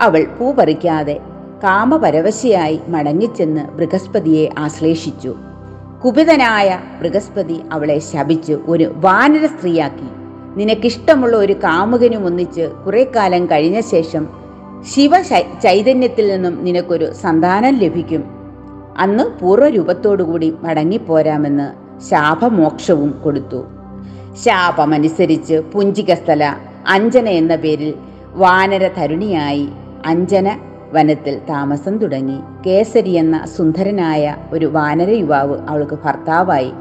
അവൾ 0.00 0.24
പൂ 0.24 0.52
പറിക്കാതെ 0.52 1.20
കാമപരവശയായി 1.64 2.80
മടങ്ങിച്ചെന്ന് 2.88 3.64
ബൃഹസ്പതിയെ 3.68 4.48
ആശ്ലേഷിച്ചു. 4.58 5.36
കുപിതനായ 6.04 6.80
ബൃഹസ്പതി 7.00 7.60
അവളെ 7.72 7.98
ശപിച്ചു. 7.98 8.60
ഒരു 8.66 8.92
വാനര 8.96 9.46
സ്ത്രീയാക്കി. 9.46 10.13
നിനക്കിഷ്ടമുള്ള 10.56 11.36
ഒരു 11.36 11.52
കാമുകനും 11.52 12.26
ഒന്നിച്ച് 12.26 12.70
കുറെ 12.86 13.04
കാലം 13.04 13.46
കഴിഞ്ഞ 13.46 13.80
ശേഷം 13.80 14.28
ശിവ 14.92 15.22
ചൈതന്യത്തിൽ 15.62 16.28
നിന്നും 16.28 16.64
നിനക്കൊരു 16.64 17.12
സന്താനം 17.12 17.78
ലഭിക്കും. 17.78 18.24
അന്ന് 18.98 19.24
പൂർവരൂപത്തോടുകൂടി 19.40 20.54
മടങ്ങിപ്പോരാമെന്ന് 20.62 22.00
ശാപമോക്ഷവും 22.00 23.10
കൊടുത്തു. 23.10 23.64
ശാപമനുസരിച്ച് 24.44 25.54
പുഞ്ചികസ്ഥല 25.54 26.54
അഞ്ജന 26.88 27.28
എന്ന 27.28 27.56
പേരിൽ 27.56 27.94
വാനര 28.32 28.88
തരുണിയായി 28.88 29.68
അഞ്ജന 30.06 30.58
വനത്തിൽ 30.92 31.38
താമസം 31.48 31.98
തുടങ്ങി. 31.98 32.38
കേസരി 32.66 33.10
എന്ന 33.10 33.46
സുന്ദരനായ 33.56 34.36
ഒരു 34.52 34.66
വാനര 34.66 35.10
യുവാവ് 35.10 35.58
അവൾക്ക് 35.68 35.98
ഭർത്താവായി. 36.04 36.72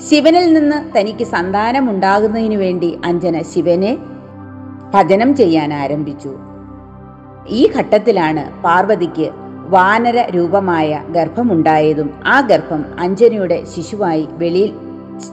ശിവനിൽ 0.00 0.52
നിന്ന് 0.52 0.98
തനിക്ക് 0.98 1.24
സന്താനമുണ്ടാകുന്നതിനു 1.24 2.56
വേണ്ടി 2.56 2.98
അഞ്ജന 3.04 3.42
ശിവനെ 3.42 3.98
ഭജനം 4.94 5.36
ചെയ്യാൻ 5.36 5.74
ആരംഭിച്ചു. 5.74 6.32
ഈ 7.48 7.70
ഘട്ടത്തിലാണ് 7.76 8.62
പാർവതിക്ക് 8.62 9.30
വാനര 9.68 10.30
രൂപമായ 10.36 11.02
ഗർഭമുണ്ടായതും 11.10 12.10
ആ 12.26 12.40
ഗർഭം 12.40 12.84
അഞ്ജനയുടെ 12.98 13.64
ശിശുവായി 13.74 14.28
വെളിയിൽ 14.32 14.72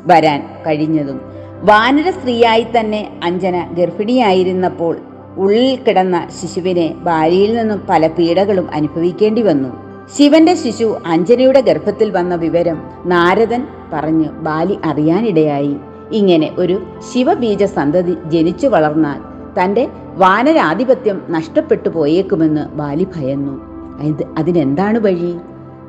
വരാൻ 0.07 0.41
കഴിഞ്ഞതും. 0.67 1.21
വാനര 1.63 2.09
സ്ത്രീയായി 2.09 2.63
തന്നെ 2.63 3.19
അഞ്ജന 3.23 3.67
ഗർഭിണിയായിരുന്നപ്പോൾ 3.73 4.97
ഉള്ളിൽ 5.37 5.75
കിടന്ന 5.75 6.27
ശിശുവിനെ 6.41 6.95
ഭാര്യയിൽ 7.03 7.57
നിന്നും 7.57 7.81
പല 7.89 8.07
പീഡകളും 8.07 8.67
അനുഭവിക്കേണ്ടി 8.73 9.41
വന്നു. 9.41 9.71
ശിവന്റെ 10.17 10.55
ശിശു 10.55 10.97
അഞ്ജനയുടെ 11.05 11.61
ഗർഭത്തിൽ 11.61 12.11
വന്ന 12.11 12.35
വിവരം 12.35 12.81
നാരദൻ 13.05 13.67
പറഞ്ഞ് 13.93 14.29
ബാലി 14.29 14.77
അറിയാനിടയായി. 14.85 15.75
ഇങ്ങനെ 16.11 16.51
ഒരു 16.57 16.83
ശിവബീജ 17.13 17.63
സന്തതി 17.63 18.15
ജനിച്ചു 18.25 18.67
വളർന്നാൽ 18.67 19.19
തന്റെ 19.59 19.89
വാനരാധിപത്യം 20.15 21.21
നഷ്ടപ്പെട്ടു 21.29 21.89
പോയേക്കുമെന്ന് 21.89 22.67
ബാലി 22.67 23.07
ഭയന്നു. 23.15 23.55
ഇത് 24.01 24.23
അതിനെന്താണ് 24.37 24.99
വഴി? 24.99 25.33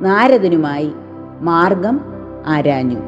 നാരദനുമായി 0.02 0.92
മാർഗം 1.40 2.00
ആരാഞ്ഞു? 2.46 3.00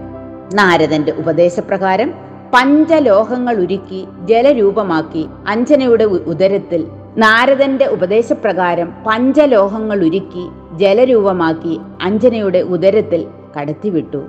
നാരദന്റെ 0.55 1.13
ഉപദേശപ്രകാരം 1.13 2.11
പഞ്ചലോഹങ്ങൾ 2.55 3.57
ഉരുക്കി 3.61 4.07
ജലരൂപമാക്കി 4.25 5.27
അഞ്ജനയുടെ 5.49 6.05
ഉദരത്തിൽ 6.05 6.87
നാരദന്റെ 7.19 7.87
ഉപദേശപ്രകാരം 7.87 8.93
പഞ്ചലോഹങ്ങൾ 9.07 10.05
ഉരുക്കി 10.05 10.45
ജലരൂപമാക്കി 10.77 11.81
അഞ്ജനയുടെ 12.03 12.61
ഉദരത്തിൽ 12.75 13.27
കടത്തിവിട്ടു. 13.57 14.23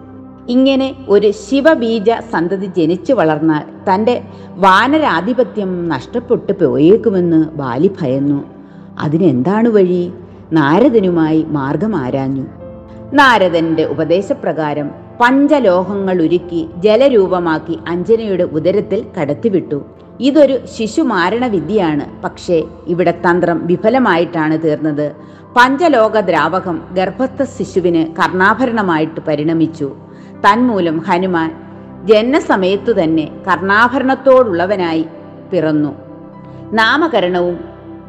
ഇങ്ങനെ 0.48 0.96
ഒരു 1.10 1.32
ശിവബീജ 1.32 2.12
സന്തതി 2.32 2.66
ജനിച്ചു 2.66 3.14
വളർന്നാൽ 3.14 3.94
തന്റെ 3.94 4.22
വാനരാധിപത്യം 4.56 5.90
നഷ്ടപ്പെട്ടു 5.90 6.66
പോയേക്കുമെന്ന് 6.66 7.46
ബാലി 7.46 7.92
ഭയന്നു. 8.02 8.44
അതിനെന്താണ് 9.00 9.68
വഴി? 9.68 10.12
നാരദനുമായി 10.54 11.46
മാർഗം 11.48 11.96
ആരാഞ്ഞു. 11.96 12.46
നാരദന്റെ 13.14 13.84
ഉപദേശപ്രകാരം 13.84 14.92
പഞ്ചലോഹങ്ങൾ 15.22 16.22
ഉരുക്കി 16.22 16.70
ജലരൂപമാക്കി 16.78 17.80
അഞ്ജനയുടെ 17.88 18.44
ഉദരത്തിൽ 18.44 19.06
കടത്തിവിട്ടു. 19.20 19.86
ഇതൊരു 20.20 20.60
ശിശുമാരണ 20.78 21.46
വിദ്യയാണ് 21.46 22.24
പക്ഷേ 22.24 22.64
ഇവിടെ 22.88 23.12
തന്ത്രം 23.12 23.68
വിഫലമായിട്ടാണ് 23.68 24.64
തീർന്നത്. 24.64 25.12
പഞ്ചലോക 25.58 26.20
ദ്രാവകം 26.20 26.82
ഗർഭസ്ഥ 26.94 27.44
ശിശുവിന് 27.44 28.08
കർണാഭരണമായിട്ട് 28.22 29.22
പരിണമിച്ചു. 29.28 29.96
തന്മൂലം 30.46 31.00
ഹനുമാൻ 31.00 31.56
ജനനസമയത്തു 32.06 32.92
തന്നെ 32.92 33.30
കർണാഭരണത്തോടുള്ളവനായി 33.48 35.06
പിറന്നു. 35.52 35.96
നാമകരണവും 36.74 37.60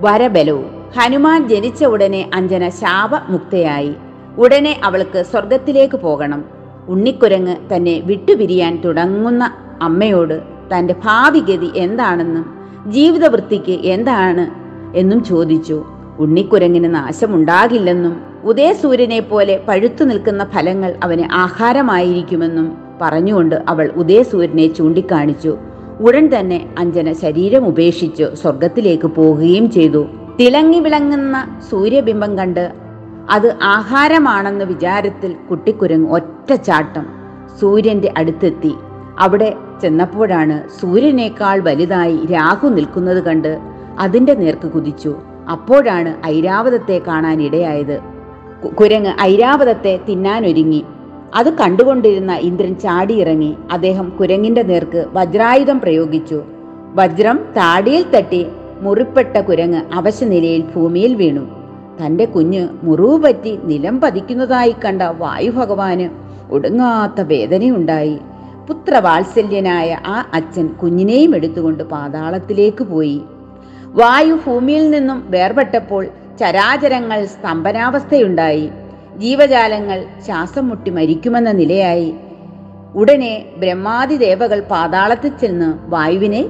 വരബലവും. 0.01 0.85
ഹനുമാൻ 0.99 1.49
ജനിച്ച 1.49 1.85
ഉടനെ 1.85 2.31
അഞ്ജന 2.35 2.69
ശാപമുക്തയായി. 2.69 3.95
ഉടനെ 4.39 4.81
അവൾക്ക് 4.85 5.23
സ്വർഗത്തിലേക്ക് 5.23 5.97
പോകണം. 5.97 6.45
ഉണ്ണിക്കുരങ്ങ് 6.89 7.57
തന്നെ 7.77 8.01
വിട്ടുപിരിയാൻ 8.05 8.81
തുടങ്ങുന്ന 8.85 9.53
അമ്മയോട് 9.83 10.43
തന്റെ 10.75 10.95
ഭാവിഗതി 11.05 11.71
എന്താണെന്നും 11.77 12.59
ജീവിതവൃത്തിക്ക് 12.87 13.73
എന്താണ് 13.73 14.51
എന്നും 14.97 15.25
ചോദിച്ചു. 15.25 15.85
ഉണ്ണിക്കുരങ്ങിന് 16.19 16.95
നാശമുണ്ടാകില്ലെന്നും 16.95 18.28
ഉദയസൂര്യനെ 18.45 19.21
പോലെ 19.21 19.65
പഴുത്തു 19.69 20.05
നിൽക്കുന്ന 20.05 20.45
ഫലങ്ങൾ 20.45 20.95
അവന് 21.03 21.35
ആഹാരമായിരിക്കുമെന്നും 21.35 22.79
പറഞ്ഞുകൊണ്ട് 23.03 23.63
അവൾ 23.69 23.93
ഉദയസൂര്യനെ 23.97 24.67
ചൂണ്ടിക്കാണിച്ചു. 24.67 25.59
ഉടൻ 26.01 26.31
തന്നെ 26.39 26.75
അഞ്ജന 26.79 27.13
ശരീരം 27.13 27.67
ഉപേക്ഷിച്ച് 27.67 28.25
സ്വർഗത്തിലേക്ക് 28.35 29.07
പോകുകയും 29.07 29.71
ചെയ്തു. 29.71 30.07
തിളങ്ങി 30.41 30.81
വിളങ്ങുന്ന 30.81 31.61
സൂര്യബിംബം 31.71 32.39
കണ്ട് 32.39 32.73
അത് 33.31 33.57
ആഹാരമാണെന്ന 33.63 34.65
വിചാരത്തിൽ 34.65 35.35
കുട്ടിക്കുരങ്ങ് 35.51 36.11
ഒറ്റച്ചാട്ടം 36.11 37.07
സൂര്യന്റെ 37.61 38.15
അടുത്തെത്തി. 38.17 38.75
അവിടെ 39.19 39.55
ചെന്നപ്പോഴാണ് 39.83 40.81
സൂര്യനേക്കാൾ 40.81 41.61
വലുതായി 41.61 42.27
രാഹു 42.33 42.69
നിൽക്കുന്നത് 42.69 43.23
കണ്ട് 43.23 43.59
അതിന്റെ 43.99 44.35
നേർക്ക് 44.35 44.71
കുതിച്ചു. 44.71 45.17
അപ്പോഴാണ് 45.51 46.27
ഐരാവതത്തെ 46.27 47.03
കാണാൻ 47.09 47.43
ഇടയായത് 47.43 48.01
കു- 48.01 48.18
കുരങ്ങ് 48.67 49.21
ഐരാവതത്തെ 49.21 50.01
തിന്നാനൊരുങ്ങി. 50.09 50.85
അത് 51.35 51.59
കണ്ടുകൊണ്ടിരുന്ന 51.59 52.33
ഇന്ദ്രൻ 52.33 52.75
ചാടിയിറങ്ങി. 52.75 53.57
അദ്ദേഹം 53.73 54.13
കുരങ്ങിന്റെ 54.21 54.63
നേർക്ക് 54.63 55.07
വജ്രായുധം 55.13 55.81
പ്രയോഗിച്ചു. 55.81 56.43
വജ്രം 56.95 57.37
താടിയിൽ 57.37 58.11
തട്ടി 58.11 58.47
മുറിപ്പെട്ട 58.81 59.37
കുരങ്ങ് 59.37 59.83
അവശനിലയിൽ 59.93 60.61
ഭൂമിയിൽ 60.61 61.15
വീണു. 61.15 61.49
തന്റെ 62.07 62.25
കുഞ്ഞ് 62.25 62.69
മുറിവ് 62.83 63.23
പറ്റി 63.23 63.59
നിലം 63.65 64.01
പതിക്കുന്നതായി 64.01 64.75
കണ്ട 64.85 65.03
വായു 65.03 65.51
ഭഗവാന് 65.51 66.09
ഒടുങ്ങാത്ത 66.53 67.21
വേദനയുണ്ടായി. 67.21 68.19
പുത്രവാത്സല്യനായ 68.69 69.99
ആ 70.07 70.31
അച്ഛൻ 70.33 70.67
കുഞ്ഞിനെയും 70.67 71.37
എടുത്തുകൊണ്ട് 71.37 71.85
പാതാളത്തിലേക്ക് 71.85 72.85
പോയി. 72.85 73.23
വായു 73.85 74.35
ഭൂമിയിൽ 74.35 74.91
നിന്നും 74.91 75.25
വേർപെട്ടപ്പോൾ 75.31 76.07
ചരാചരങ്ങൾ 76.41 77.25
സ്തംഭനാവസ്ഥയുണ്ടായി. 77.25 78.71
ജീവജാലങ്ങൾ 79.17 80.05
ശ്വാസം 80.27 80.69
മുട്ടി 80.69 80.91
മരിക്കുമെന്ന 80.91 81.53
നിലയായി. 81.53 82.15
ഉടനെ 82.95 83.45
ബ്രഹ്മാതി 83.57 84.17
ദേവകൾ 84.17 84.61
പാതാളത്തിൽ 84.61 85.33
ചെന്ന് 85.41 85.75
വായുവിനെ 85.91 86.47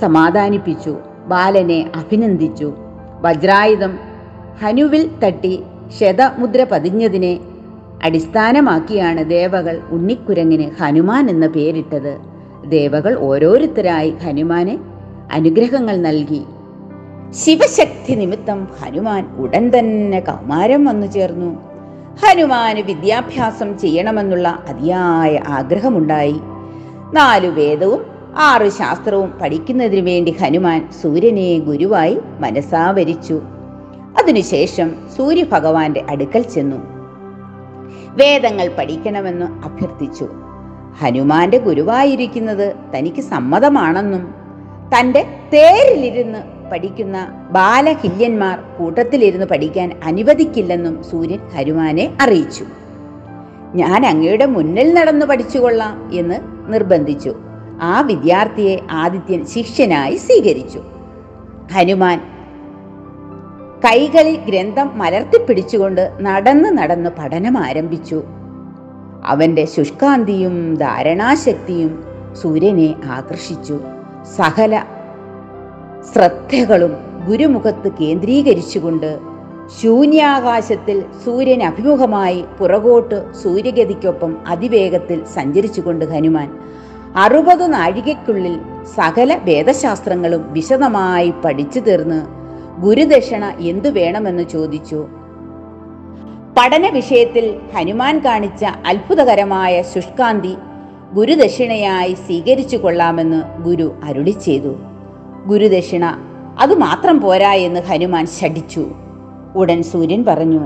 സമാധാനിപ്പിച്ചു. 0.00 0.96
ബാലനെ 1.26 1.90
അഭിനന്ദിച്ചു. 1.94 2.76
വജ്രായുധം 3.20 3.98
ഹനുവിൽ 4.62 5.10
തട്ടി 5.24 5.62
ശതമുദ്ര 6.00 6.66
പതിഞ്ഞതിനെ 6.72 7.40
അടിസ്ഥാനമാക്കിയാണ് 8.02 9.30
ദേവകൾ 9.30 9.80
ഉണ്ണിക്കുരങ്ങിന് 9.90 10.70
ഹനുമാൻ 10.80 11.30
എന്ന 11.30 11.46
പേരിട്ടത്. 11.46 12.18
ദേവകൾ 12.66 13.18
ഓരോരുത്തരായി 13.18 14.10
ഹനുമാനെ 14.10 14.78
അനുഗ്രഹങ്ങൾ 15.32 15.96
നൽകി. 15.96 16.42
ശിവശക്തി 17.30 18.14
നിമിത്തം 18.14 18.68
ഹനുമാൻ 18.80 19.36
ഉടൻ 19.36 19.72
തന്നെ 19.78 20.20
കൗമാരം 20.20 20.84
വന്നു 20.84 21.06
ചേർന്നു. 21.06 21.60
ഹനുമാന് 22.24 22.80
വിദ്യാഭ്യാസം 22.80 23.78
ചെയ്യണമെന്നുള്ള 23.78 24.58
അതിയായ 24.68 25.40
ആഗ്രഹമുണ്ടായി. 25.48 26.40
നാലു 27.12 27.48
വേദവും 27.48 28.06
ആറ് 28.36 28.68
ശാസ്ത്രവും 28.68 29.30
പഠിക്കുന്നതിനു 29.42 30.00
വേണ്ടി 30.00 30.30
ഹനുമാൻ 30.30 30.88
സൂര്യനെ 31.02 31.58
ഗുരുവായി 31.58 32.18
മനസാവരിച്ചു 32.40 33.40
അതിനുശേഷം 34.18 34.94
സൂര്യഭഗവാന്റെ 35.16 36.04
അടുക്കൽ 36.10 36.42
ചെന്നു. 36.42 36.76
വേദങ്ങൾ 38.08 38.70
പഠിക്കണമെന്ന് 38.78 39.46
അഭ്യർത്ഥിച്ചു. 39.64 40.28
ഹനുമാന്റെ 41.00 41.58
ഗുരുവായിരിക്കുന്നത് 41.58 42.76
തനിക്ക് 42.96 43.20
സമ്മതമാണെന്നും 43.20 44.34
തന്റെ 44.98 45.22
തേരിലിരുന്ന് 45.54 46.55
പഠിക്കുന്ന 46.72 47.46
ബാലഹില്യന്മാർ 47.50 48.60
കൂട്ടത്തിലിരുന്ന് 48.78 49.46
പഠിക്കാൻ 49.46 50.00
അനുവദിക്കില്ലെന്നും 50.04 51.02
സൂര്യൻ 51.02 51.38
ഹനുമാനെ 51.56 52.14
അറിയിച്ചു. 52.20 52.64
ഞാൻ 53.74 54.06
അങ്ങയുടെ 54.06 54.46
മുന്നിൽ 54.46 54.94
നടന്ന് 54.94 55.26
പഠിച്ചുകൊള്ളാം 55.26 56.10
എന്ന് 56.12 56.34
നിർബന്ധിച്ചു. 56.72 57.34
ആ 57.82 58.00
വിദ്യാർത്ഥിയെ 58.00 58.78
ആദിത്യൻ 58.90 59.46
ശിഷ്യനായി 59.46 60.16
സ്വീകരിച്ചു. 60.16 60.82
ഹനുമാൻ 61.72 62.20
കൈകളിൽ 63.84 64.36
ഗ്രന്ഥം 64.36 64.98
മലർത്തിപ്പിടിച്ചുകൊണ്ട് 64.98 66.12
നടന്ന് 66.20 66.78
നടന്ന് 66.78 67.10
പഠനം 67.18 67.58
ആരംഭിച്ചു. 67.58 68.22
അവന്റെ 69.24 69.64
ശുഷ്കാന്തിയും 69.64 70.74
ധാരണാശക്തിയും 70.74 72.04
സൂര്യനെ 72.42 72.94
ആകർഷിച്ചു. 73.04 73.80
സകല 74.36 74.84
ശ്രദ്ധകളും 76.12 76.96
ഗുരുമുഖത്ത് 77.26 77.92
കേന്ദ്രീകരിച്ചുകൊണ്ട് 78.00 79.18
ശൂന്യാകാശത്തിൽ 79.82 81.04
സൂര്യൻ 81.24 81.62
അഭിമുഖമായി 81.62 82.44
പുറകോട്ട് 82.58 83.34
സൂര്യഗതിക്കൊപ്പം 83.42 84.36
അതിവേഗത്തിൽ 84.46 85.24
സഞ്ചരിച്ചുകൊണ്ട് 85.24 86.04
ഹനുമാൻ. 86.04 86.58
അറുപത് 87.16 87.72
നാഴികയ്ക്കുള്ളിൽ 87.72 88.58
സകല 88.96 89.38
വേദശാസ്ത്രങ്ങളും 89.42 90.52
വിശദമായി 90.52 91.32
പഠിച്ചു 91.44 91.80
തീർന്ന് 91.80 92.20
ഗുരുദക്ഷിണ 92.80 93.44
എന്തു 93.58 93.88
വേണമെന്ന് 93.88 94.42
ചോദിച്ചു. 94.42 95.06
പഠന 96.58 96.88
വിഷയത്തിൽ 96.88 97.54
ഹനുമാൻ 97.74 98.18
കാണിച്ച 98.18 98.64
അത്ഭുതകരമായ 98.64 99.82
ശുഷ്കാന്തി 99.82 100.54
ഗുരുദക്ഷിണയായി 101.12 102.14
സ്വീകരിച്ചു 102.14 102.76
കൊള്ളാമെന്ന് 102.76 103.62
ഗുരു 103.62 103.94
അരുളി 104.04 104.30
ചെയ്തു. 104.30 104.76
ഗുരുദക്ഷിണ 105.46 106.18
അതുമാത്രം 106.60 107.20
പോരാ 107.20 107.52
എന്ന് 107.52 107.80
ഹനുമാൻ 107.80 108.26
ശഠിച്ചു. 108.26 108.86
ഉടൻ 109.56 109.82
സൂര്യൻ 109.82 110.24
പറഞ്ഞു 110.24 110.60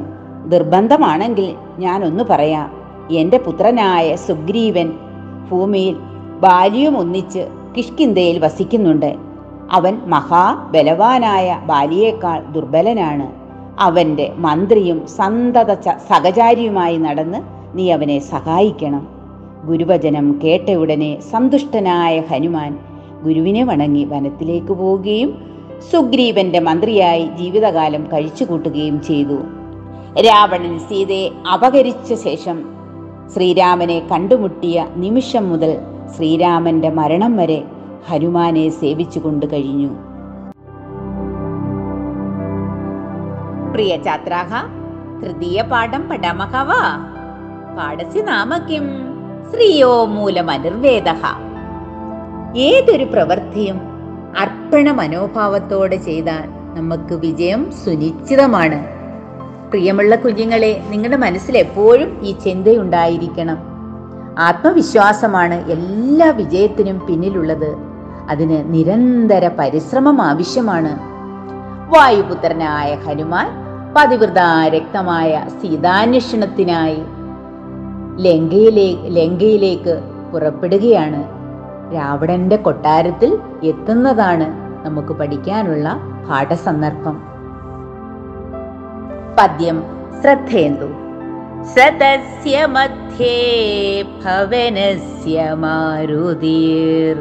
നിർബന്ധമാണെങ്കിൽ 0.46 1.54
ഞാനൊന്നു 1.78 2.24
പറയാം. 2.30 2.80
എന്റെ 3.10 3.38
പുത്രനായ 3.38 4.16
സുഗ്രീവൻ 4.16 4.92
ഭൂമിയിൽ 5.50 5.96
ബാലിയും 6.40 6.98
ഒന്നിച്ച് 6.98 7.48
കിഷ്കിന്തയിൽ 7.78 8.44
വസിക്കുന്നുണ്ട്. 8.44 9.16
അവൻ 9.70 10.00
മഹാബലവാനായ 10.06 11.60
ബാലിയേക്കാൾ 11.66 12.42
ദുർബലനാണ്. 12.52 13.32
അവന്റെ 13.80 14.32
മന്ത്രിയും 14.36 15.06
സന്തത 15.06 15.74
സഹചാരിയുമായി 16.10 16.96
നടന്ന് 16.96 17.38
നീ 17.78 17.90
അവനെ 17.90 18.18
സഹായിക്കണം. 18.18 19.08
ഗുരുവചനം 19.64 20.40
ഉടനെ 20.78 21.20
സന്തുഷ്ടനായ 21.20 22.20
ഹനുമാൻ 22.20 22.78
ഗുരുവിനെ 23.22 23.62
വണങ്ങി 23.64 24.04
വനത്തിലേക്ക് 24.04 24.72
പോവുകയും 24.72 25.30
സുഗ്രീവന്റെ 25.92 26.60
മന്ത്രിയായി 26.60 27.24
ജീവിതകാലം 27.38 28.02
കഴിച്ചുകൂട്ടുകയും 28.12 29.02
ചെയ്തു. 29.02 29.38
രാവണൻ 30.26 30.78
സീതയെ 30.78 31.30
അപകരിച്ച 31.52 32.14
ശേഷം 32.14 32.58
ശ്രീരാമനെ 33.34 33.98
കണ്ടുമുട്ടിയ 34.12 34.86
നിമിഷം 34.96 35.48
മുതൽ 35.50 35.72
ശ്രീരാമന്റെ 36.16 36.90
മരണം 36.90 37.36
വരെ 37.36 37.62
ഹനുമാനെ 38.08 38.68
സേവിച്ചുകൊണ്ട് 38.68 39.46
കഴിഞ്ഞു. 39.52 39.92
പ്രിയ 43.72 43.92
ഛാത്രാः 44.06 44.52
തൃതീയപാഠം 45.20 46.02
പഠാമः 46.08 46.54
वा 46.70 46.82
പാഠസ്യ 47.76 48.22
നാമ 48.22 48.58
കിം 48.58 48.86
ശ്രീയോ 49.50 50.04
മൂലമനിർവേദഃ. 50.04 51.49
ഏതൊരു 52.56 53.04
പ്രവൃത്തിയും 53.04 53.80
അർപ്പണ 54.38 54.90
മനോഭാവത്തോടെ 54.90 55.96
ചെയ്താൽ 55.96 56.42
നമുക്ക് 56.74 57.14
വിജയം 57.14 57.72
സുനിശ്ചിതമാണ്. 57.84 58.84
പ്രിയമുള്ള 59.70 60.16
കുഞ്ഞുങ്ങളെ 60.16 60.84
നിങ്ങളുടെ 60.88 61.16
മനസ്സിൽ 61.16 61.58
എപ്പോഴും 61.58 62.20
ഈ 62.22 62.32
ചിന്തയുണ്ടായിരിക്കണം. 62.32 63.58
ആത്മവിശ്വാസമാണ് 64.38 65.70
എല്ലാ 65.70 66.30
വിജയത്തിനും 66.30 67.06
പിന്നിലുള്ളത്. 67.06 67.76
അതിന് 68.30 68.74
നിരന്തര 68.74 69.50
പരിശ്രമം 69.58 70.22
ആവശ്യമാണ്. 70.22 70.98
വായുപുത്രനായ 71.96 72.94
ഹനുമാൻ 72.94 73.48
പതിവൃത 73.96 74.38
രക്തമായ 74.68 75.46
സീതാന്വേഷണത്തിനായി 75.62 76.98
ലങ്കയിലേ 78.16 79.08
ലങ്കയിലേക്ക് 79.08 80.02
പുറപ്പെടുകയാണ്. 80.32 81.39
രാവണന്റെ 81.94 82.56
കൊട്ടാരത്തിൽ 82.56 83.38
എത്തുന്നതാണ് 83.62 84.70
നമുക്ക് 84.86 85.12
പഠിക്കാനുള്ള 85.12 86.00
പാഠസന്ദർഭം. 86.28 87.22
പദ്യം 89.38 89.82
ശ്രദ്ധേന്ദു. 90.22 90.86
സതസ്യ 91.64 92.66
മധ്യേ 92.66 94.02
ഭവനസ്യ 94.02 95.52
മാരുതിർ. 95.52 97.16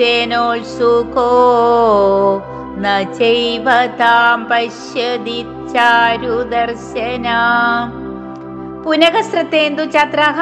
ന 2.82 2.86
ചൈവ 3.02 3.66
താം 4.00 4.40
പശ്യതി 4.50 5.40
ചാരുദർശനാം 5.72 7.86
പുനഃ 8.84 9.14
ശ്രദ്ധേന്ദു 9.30 9.84
ഛാത്രാः 9.94 10.38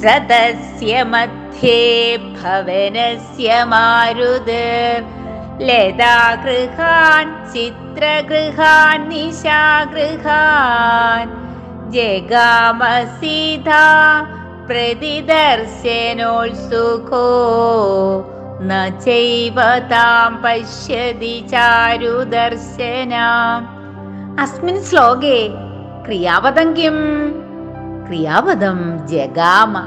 സദസ്യ 0.00 0.92
മധ്യേ 1.12 1.80
ഭവനസ്യ 2.36 3.48
മാരുതിർ 3.72 5.00
ലതാഗൃഹാൻ 5.68 7.26
ചിത്രഗൃഹാൻ 7.52 8.98
നിശാഗൃഹാൻ. 9.08 11.26
ജഗാമസീതാ 11.92 13.84
പ്രതിദർശനോത്സുകോ. 14.68 17.28
ചൈവ 19.04 19.78
താം 19.78 20.42
പശ്യതി 20.42 21.44
ചാരുദർശനാം 21.50 22.28
അസ്മിൻ 24.40 24.82
ശ്ലോകേ 24.82 25.48
ക്രിയാപദം 26.06 26.76
കിം? 26.76 26.94
ക്രിയാപദം 28.06 29.08
ജഗാമ. 29.08 29.82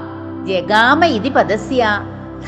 ജഗാമ 0.46 1.06
ഇതി 1.06 1.30
പദസ്യ. 1.30 1.86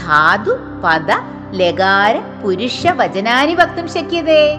ധാതു 0.04 0.52
പദ 0.84 1.08
ലകാര 1.52 2.18
പുരുഷ 2.44 2.88
വചനാനി 2.88 3.54
വക്തും 3.54 3.88
ശക്യതേ. 3.88 4.58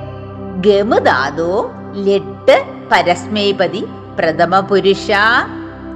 ഗമ 0.56 0.98
ധാതോ 0.98 1.70
ലെട്ട് 1.92 2.64
പരസ്മൈപതി 2.92 3.86
പ്രഥമ 4.18 4.60
പുരുഷ 4.60 5.10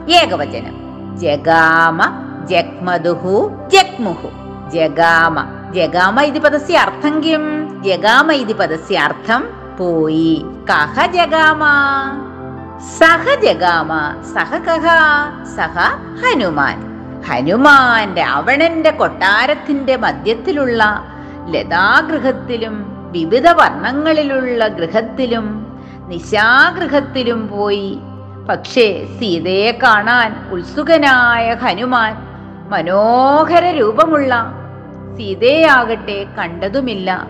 ഏകവചനം. 0.08 0.76
ജഗാമ 1.18 2.02
ജഗ്മദുഹു 2.46 3.50
ജഗ്മുഹു. 3.72 4.28
ജഗാമ. 4.70 5.57
ജഗാമ 5.74 6.20
ഇതി 6.20 6.38
പദസ്യ 6.38 6.76
അർത്ഥം 6.76 7.22
കിം? 7.22 7.68
ജഗാമ 7.82 8.32
ഇതി 8.32 8.52
പദസ്യ 8.52 8.98
അർത്ഥം 8.98 9.48
പോയി. 9.78 10.46
കഹ 10.70 11.06
ജഗാമ. 11.06 11.64
സഹ 12.98 13.34
ജഗാമ. 13.34 14.22
സഹ 14.34 14.56
കഹ. 14.56 14.86
സഹ 15.56 15.78
ഹനുമാൻ. 16.22 16.82
ഹനുമാൻ 17.28 18.20
അവണന്റെ 18.20 18.90
കൊട്ടാരത്തിന്റെ 18.90 19.96
മധ്യത്തിലുള്ള 19.96 21.04
ലതാഗൃഹത്തിലും 21.50 22.86
വിവിധ 23.12 23.48
വർണങ്ങളിലുള്ള 23.48 24.68
ഗൃഹത്തിലും 24.68 25.66
നിശാഗൃഹത്തിലും 26.06 27.48
പോയി. 27.48 27.98
പക്ഷേ 28.48 29.06
സീതയെ 29.20 29.78
കാണാൻ 29.82 30.48
ഉത്സുകനായ 30.50 31.54
ഹനുമാൻ 31.54 32.16
മനോഹര 32.68 33.70
രൂപമുള്ള 33.70 34.57
സീതയാകട്ടെ 35.16 36.26
കണ്ടതുമില്ല. 36.38 37.26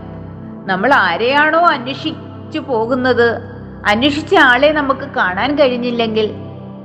നമ്മൾ 0.66 0.94
ആരെയാണോ 0.94 1.60
അന്വേഷിച്ചു 1.60 2.58
പോകുന്നത്? 2.58 3.38
അന്വേഷിച്ച 3.86 4.34
ആളെ 4.34 4.72
നമുക്ക് 4.72 5.00
കാണാൻ 5.00 5.58
കഴിഞ്ഞില്ലെങ്കിൽ 5.58 6.34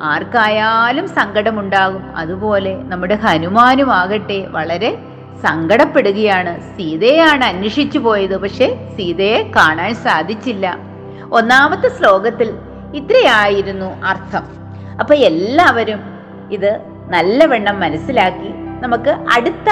ആർക്കായാലും 0.03 1.07
സങ്കടമുണ്ടാകും. 1.07 2.15
അതുപോലെ 2.15 2.83
നമ്മുടെ 2.83 3.15
ഹനുമാനും 3.15 3.93
ആകട്ടെ 3.93 4.47
വളരെ 4.47 4.97
സങ്കടപ്പെടുകയാണ്. 5.43 6.77
സീതയാണ് 6.77 7.43
അന്വേഷിച്ചു 7.43 7.99
പോയത് 7.99 8.37
പക്ഷെ 8.37 8.89
സീതയെ 8.97 9.51
കാണാൻ 9.55 9.95
സാധിച്ചില്ല. 9.95 10.77
ഒന്നാമത്തെ 11.31 11.87
ശ്ലോകത്തിൽ 11.87 12.53
ഇത്രയായിരുന്നു 12.95 14.05
അർത്ഥം. 14.05 14.43
അപ്പൊ 14.99 15.15
എല്ലാവരും 15.15 15.99
ഇത് 16.51 16.79
നല്ലവണ്ണം 17.09 17.79
മനസ്സിലാക്കി 17.79 18.51
നമുക്ക് 18.81 19.09
അടുത്ത 19.09 19.69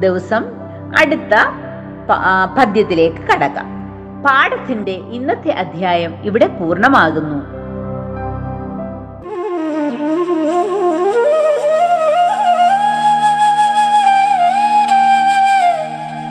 ദിവസം 0.00 0.44
അടുത്ത 0.98 1.34
പദ്യത്തിലേക്ക് 2.58 3.16
കടക്കാം. 3.16 3.76
പാഠത്തിന്റെ 4.22 4.92
ഇന്നത്തെ 4.92 5.50
അധ്യായം 5.50 6.14
ഇവിടെ 6.22 6.46
പൂർണമാകുന്നു. 6.46 7.56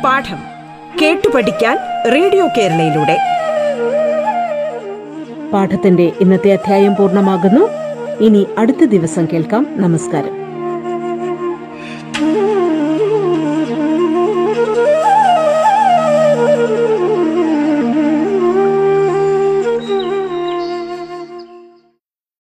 പാഠം 0.04 0.38
കേട്ടു 1.02 1.30
പഠിക്കാൻ 1.36 1.78
റേഡിയോ 2.14 2.48
കേരളയിലൂടെ. 2.58 3.18
പാഠത്തിന്റെ 5.54 6.12
ഇന്നത്തെ 6.20 6.54
അധ്യായം 6.54 6.96
പൂർണമാകുന്നു. 6.96 7.70
ഇനി 8.20 8.48
അടുത്ത 8.58 8.86
ദിവസം 8.86 9.28
കേൾക്കാം. 9.34 9.68
നമസ്കാരം. 9.72 10.45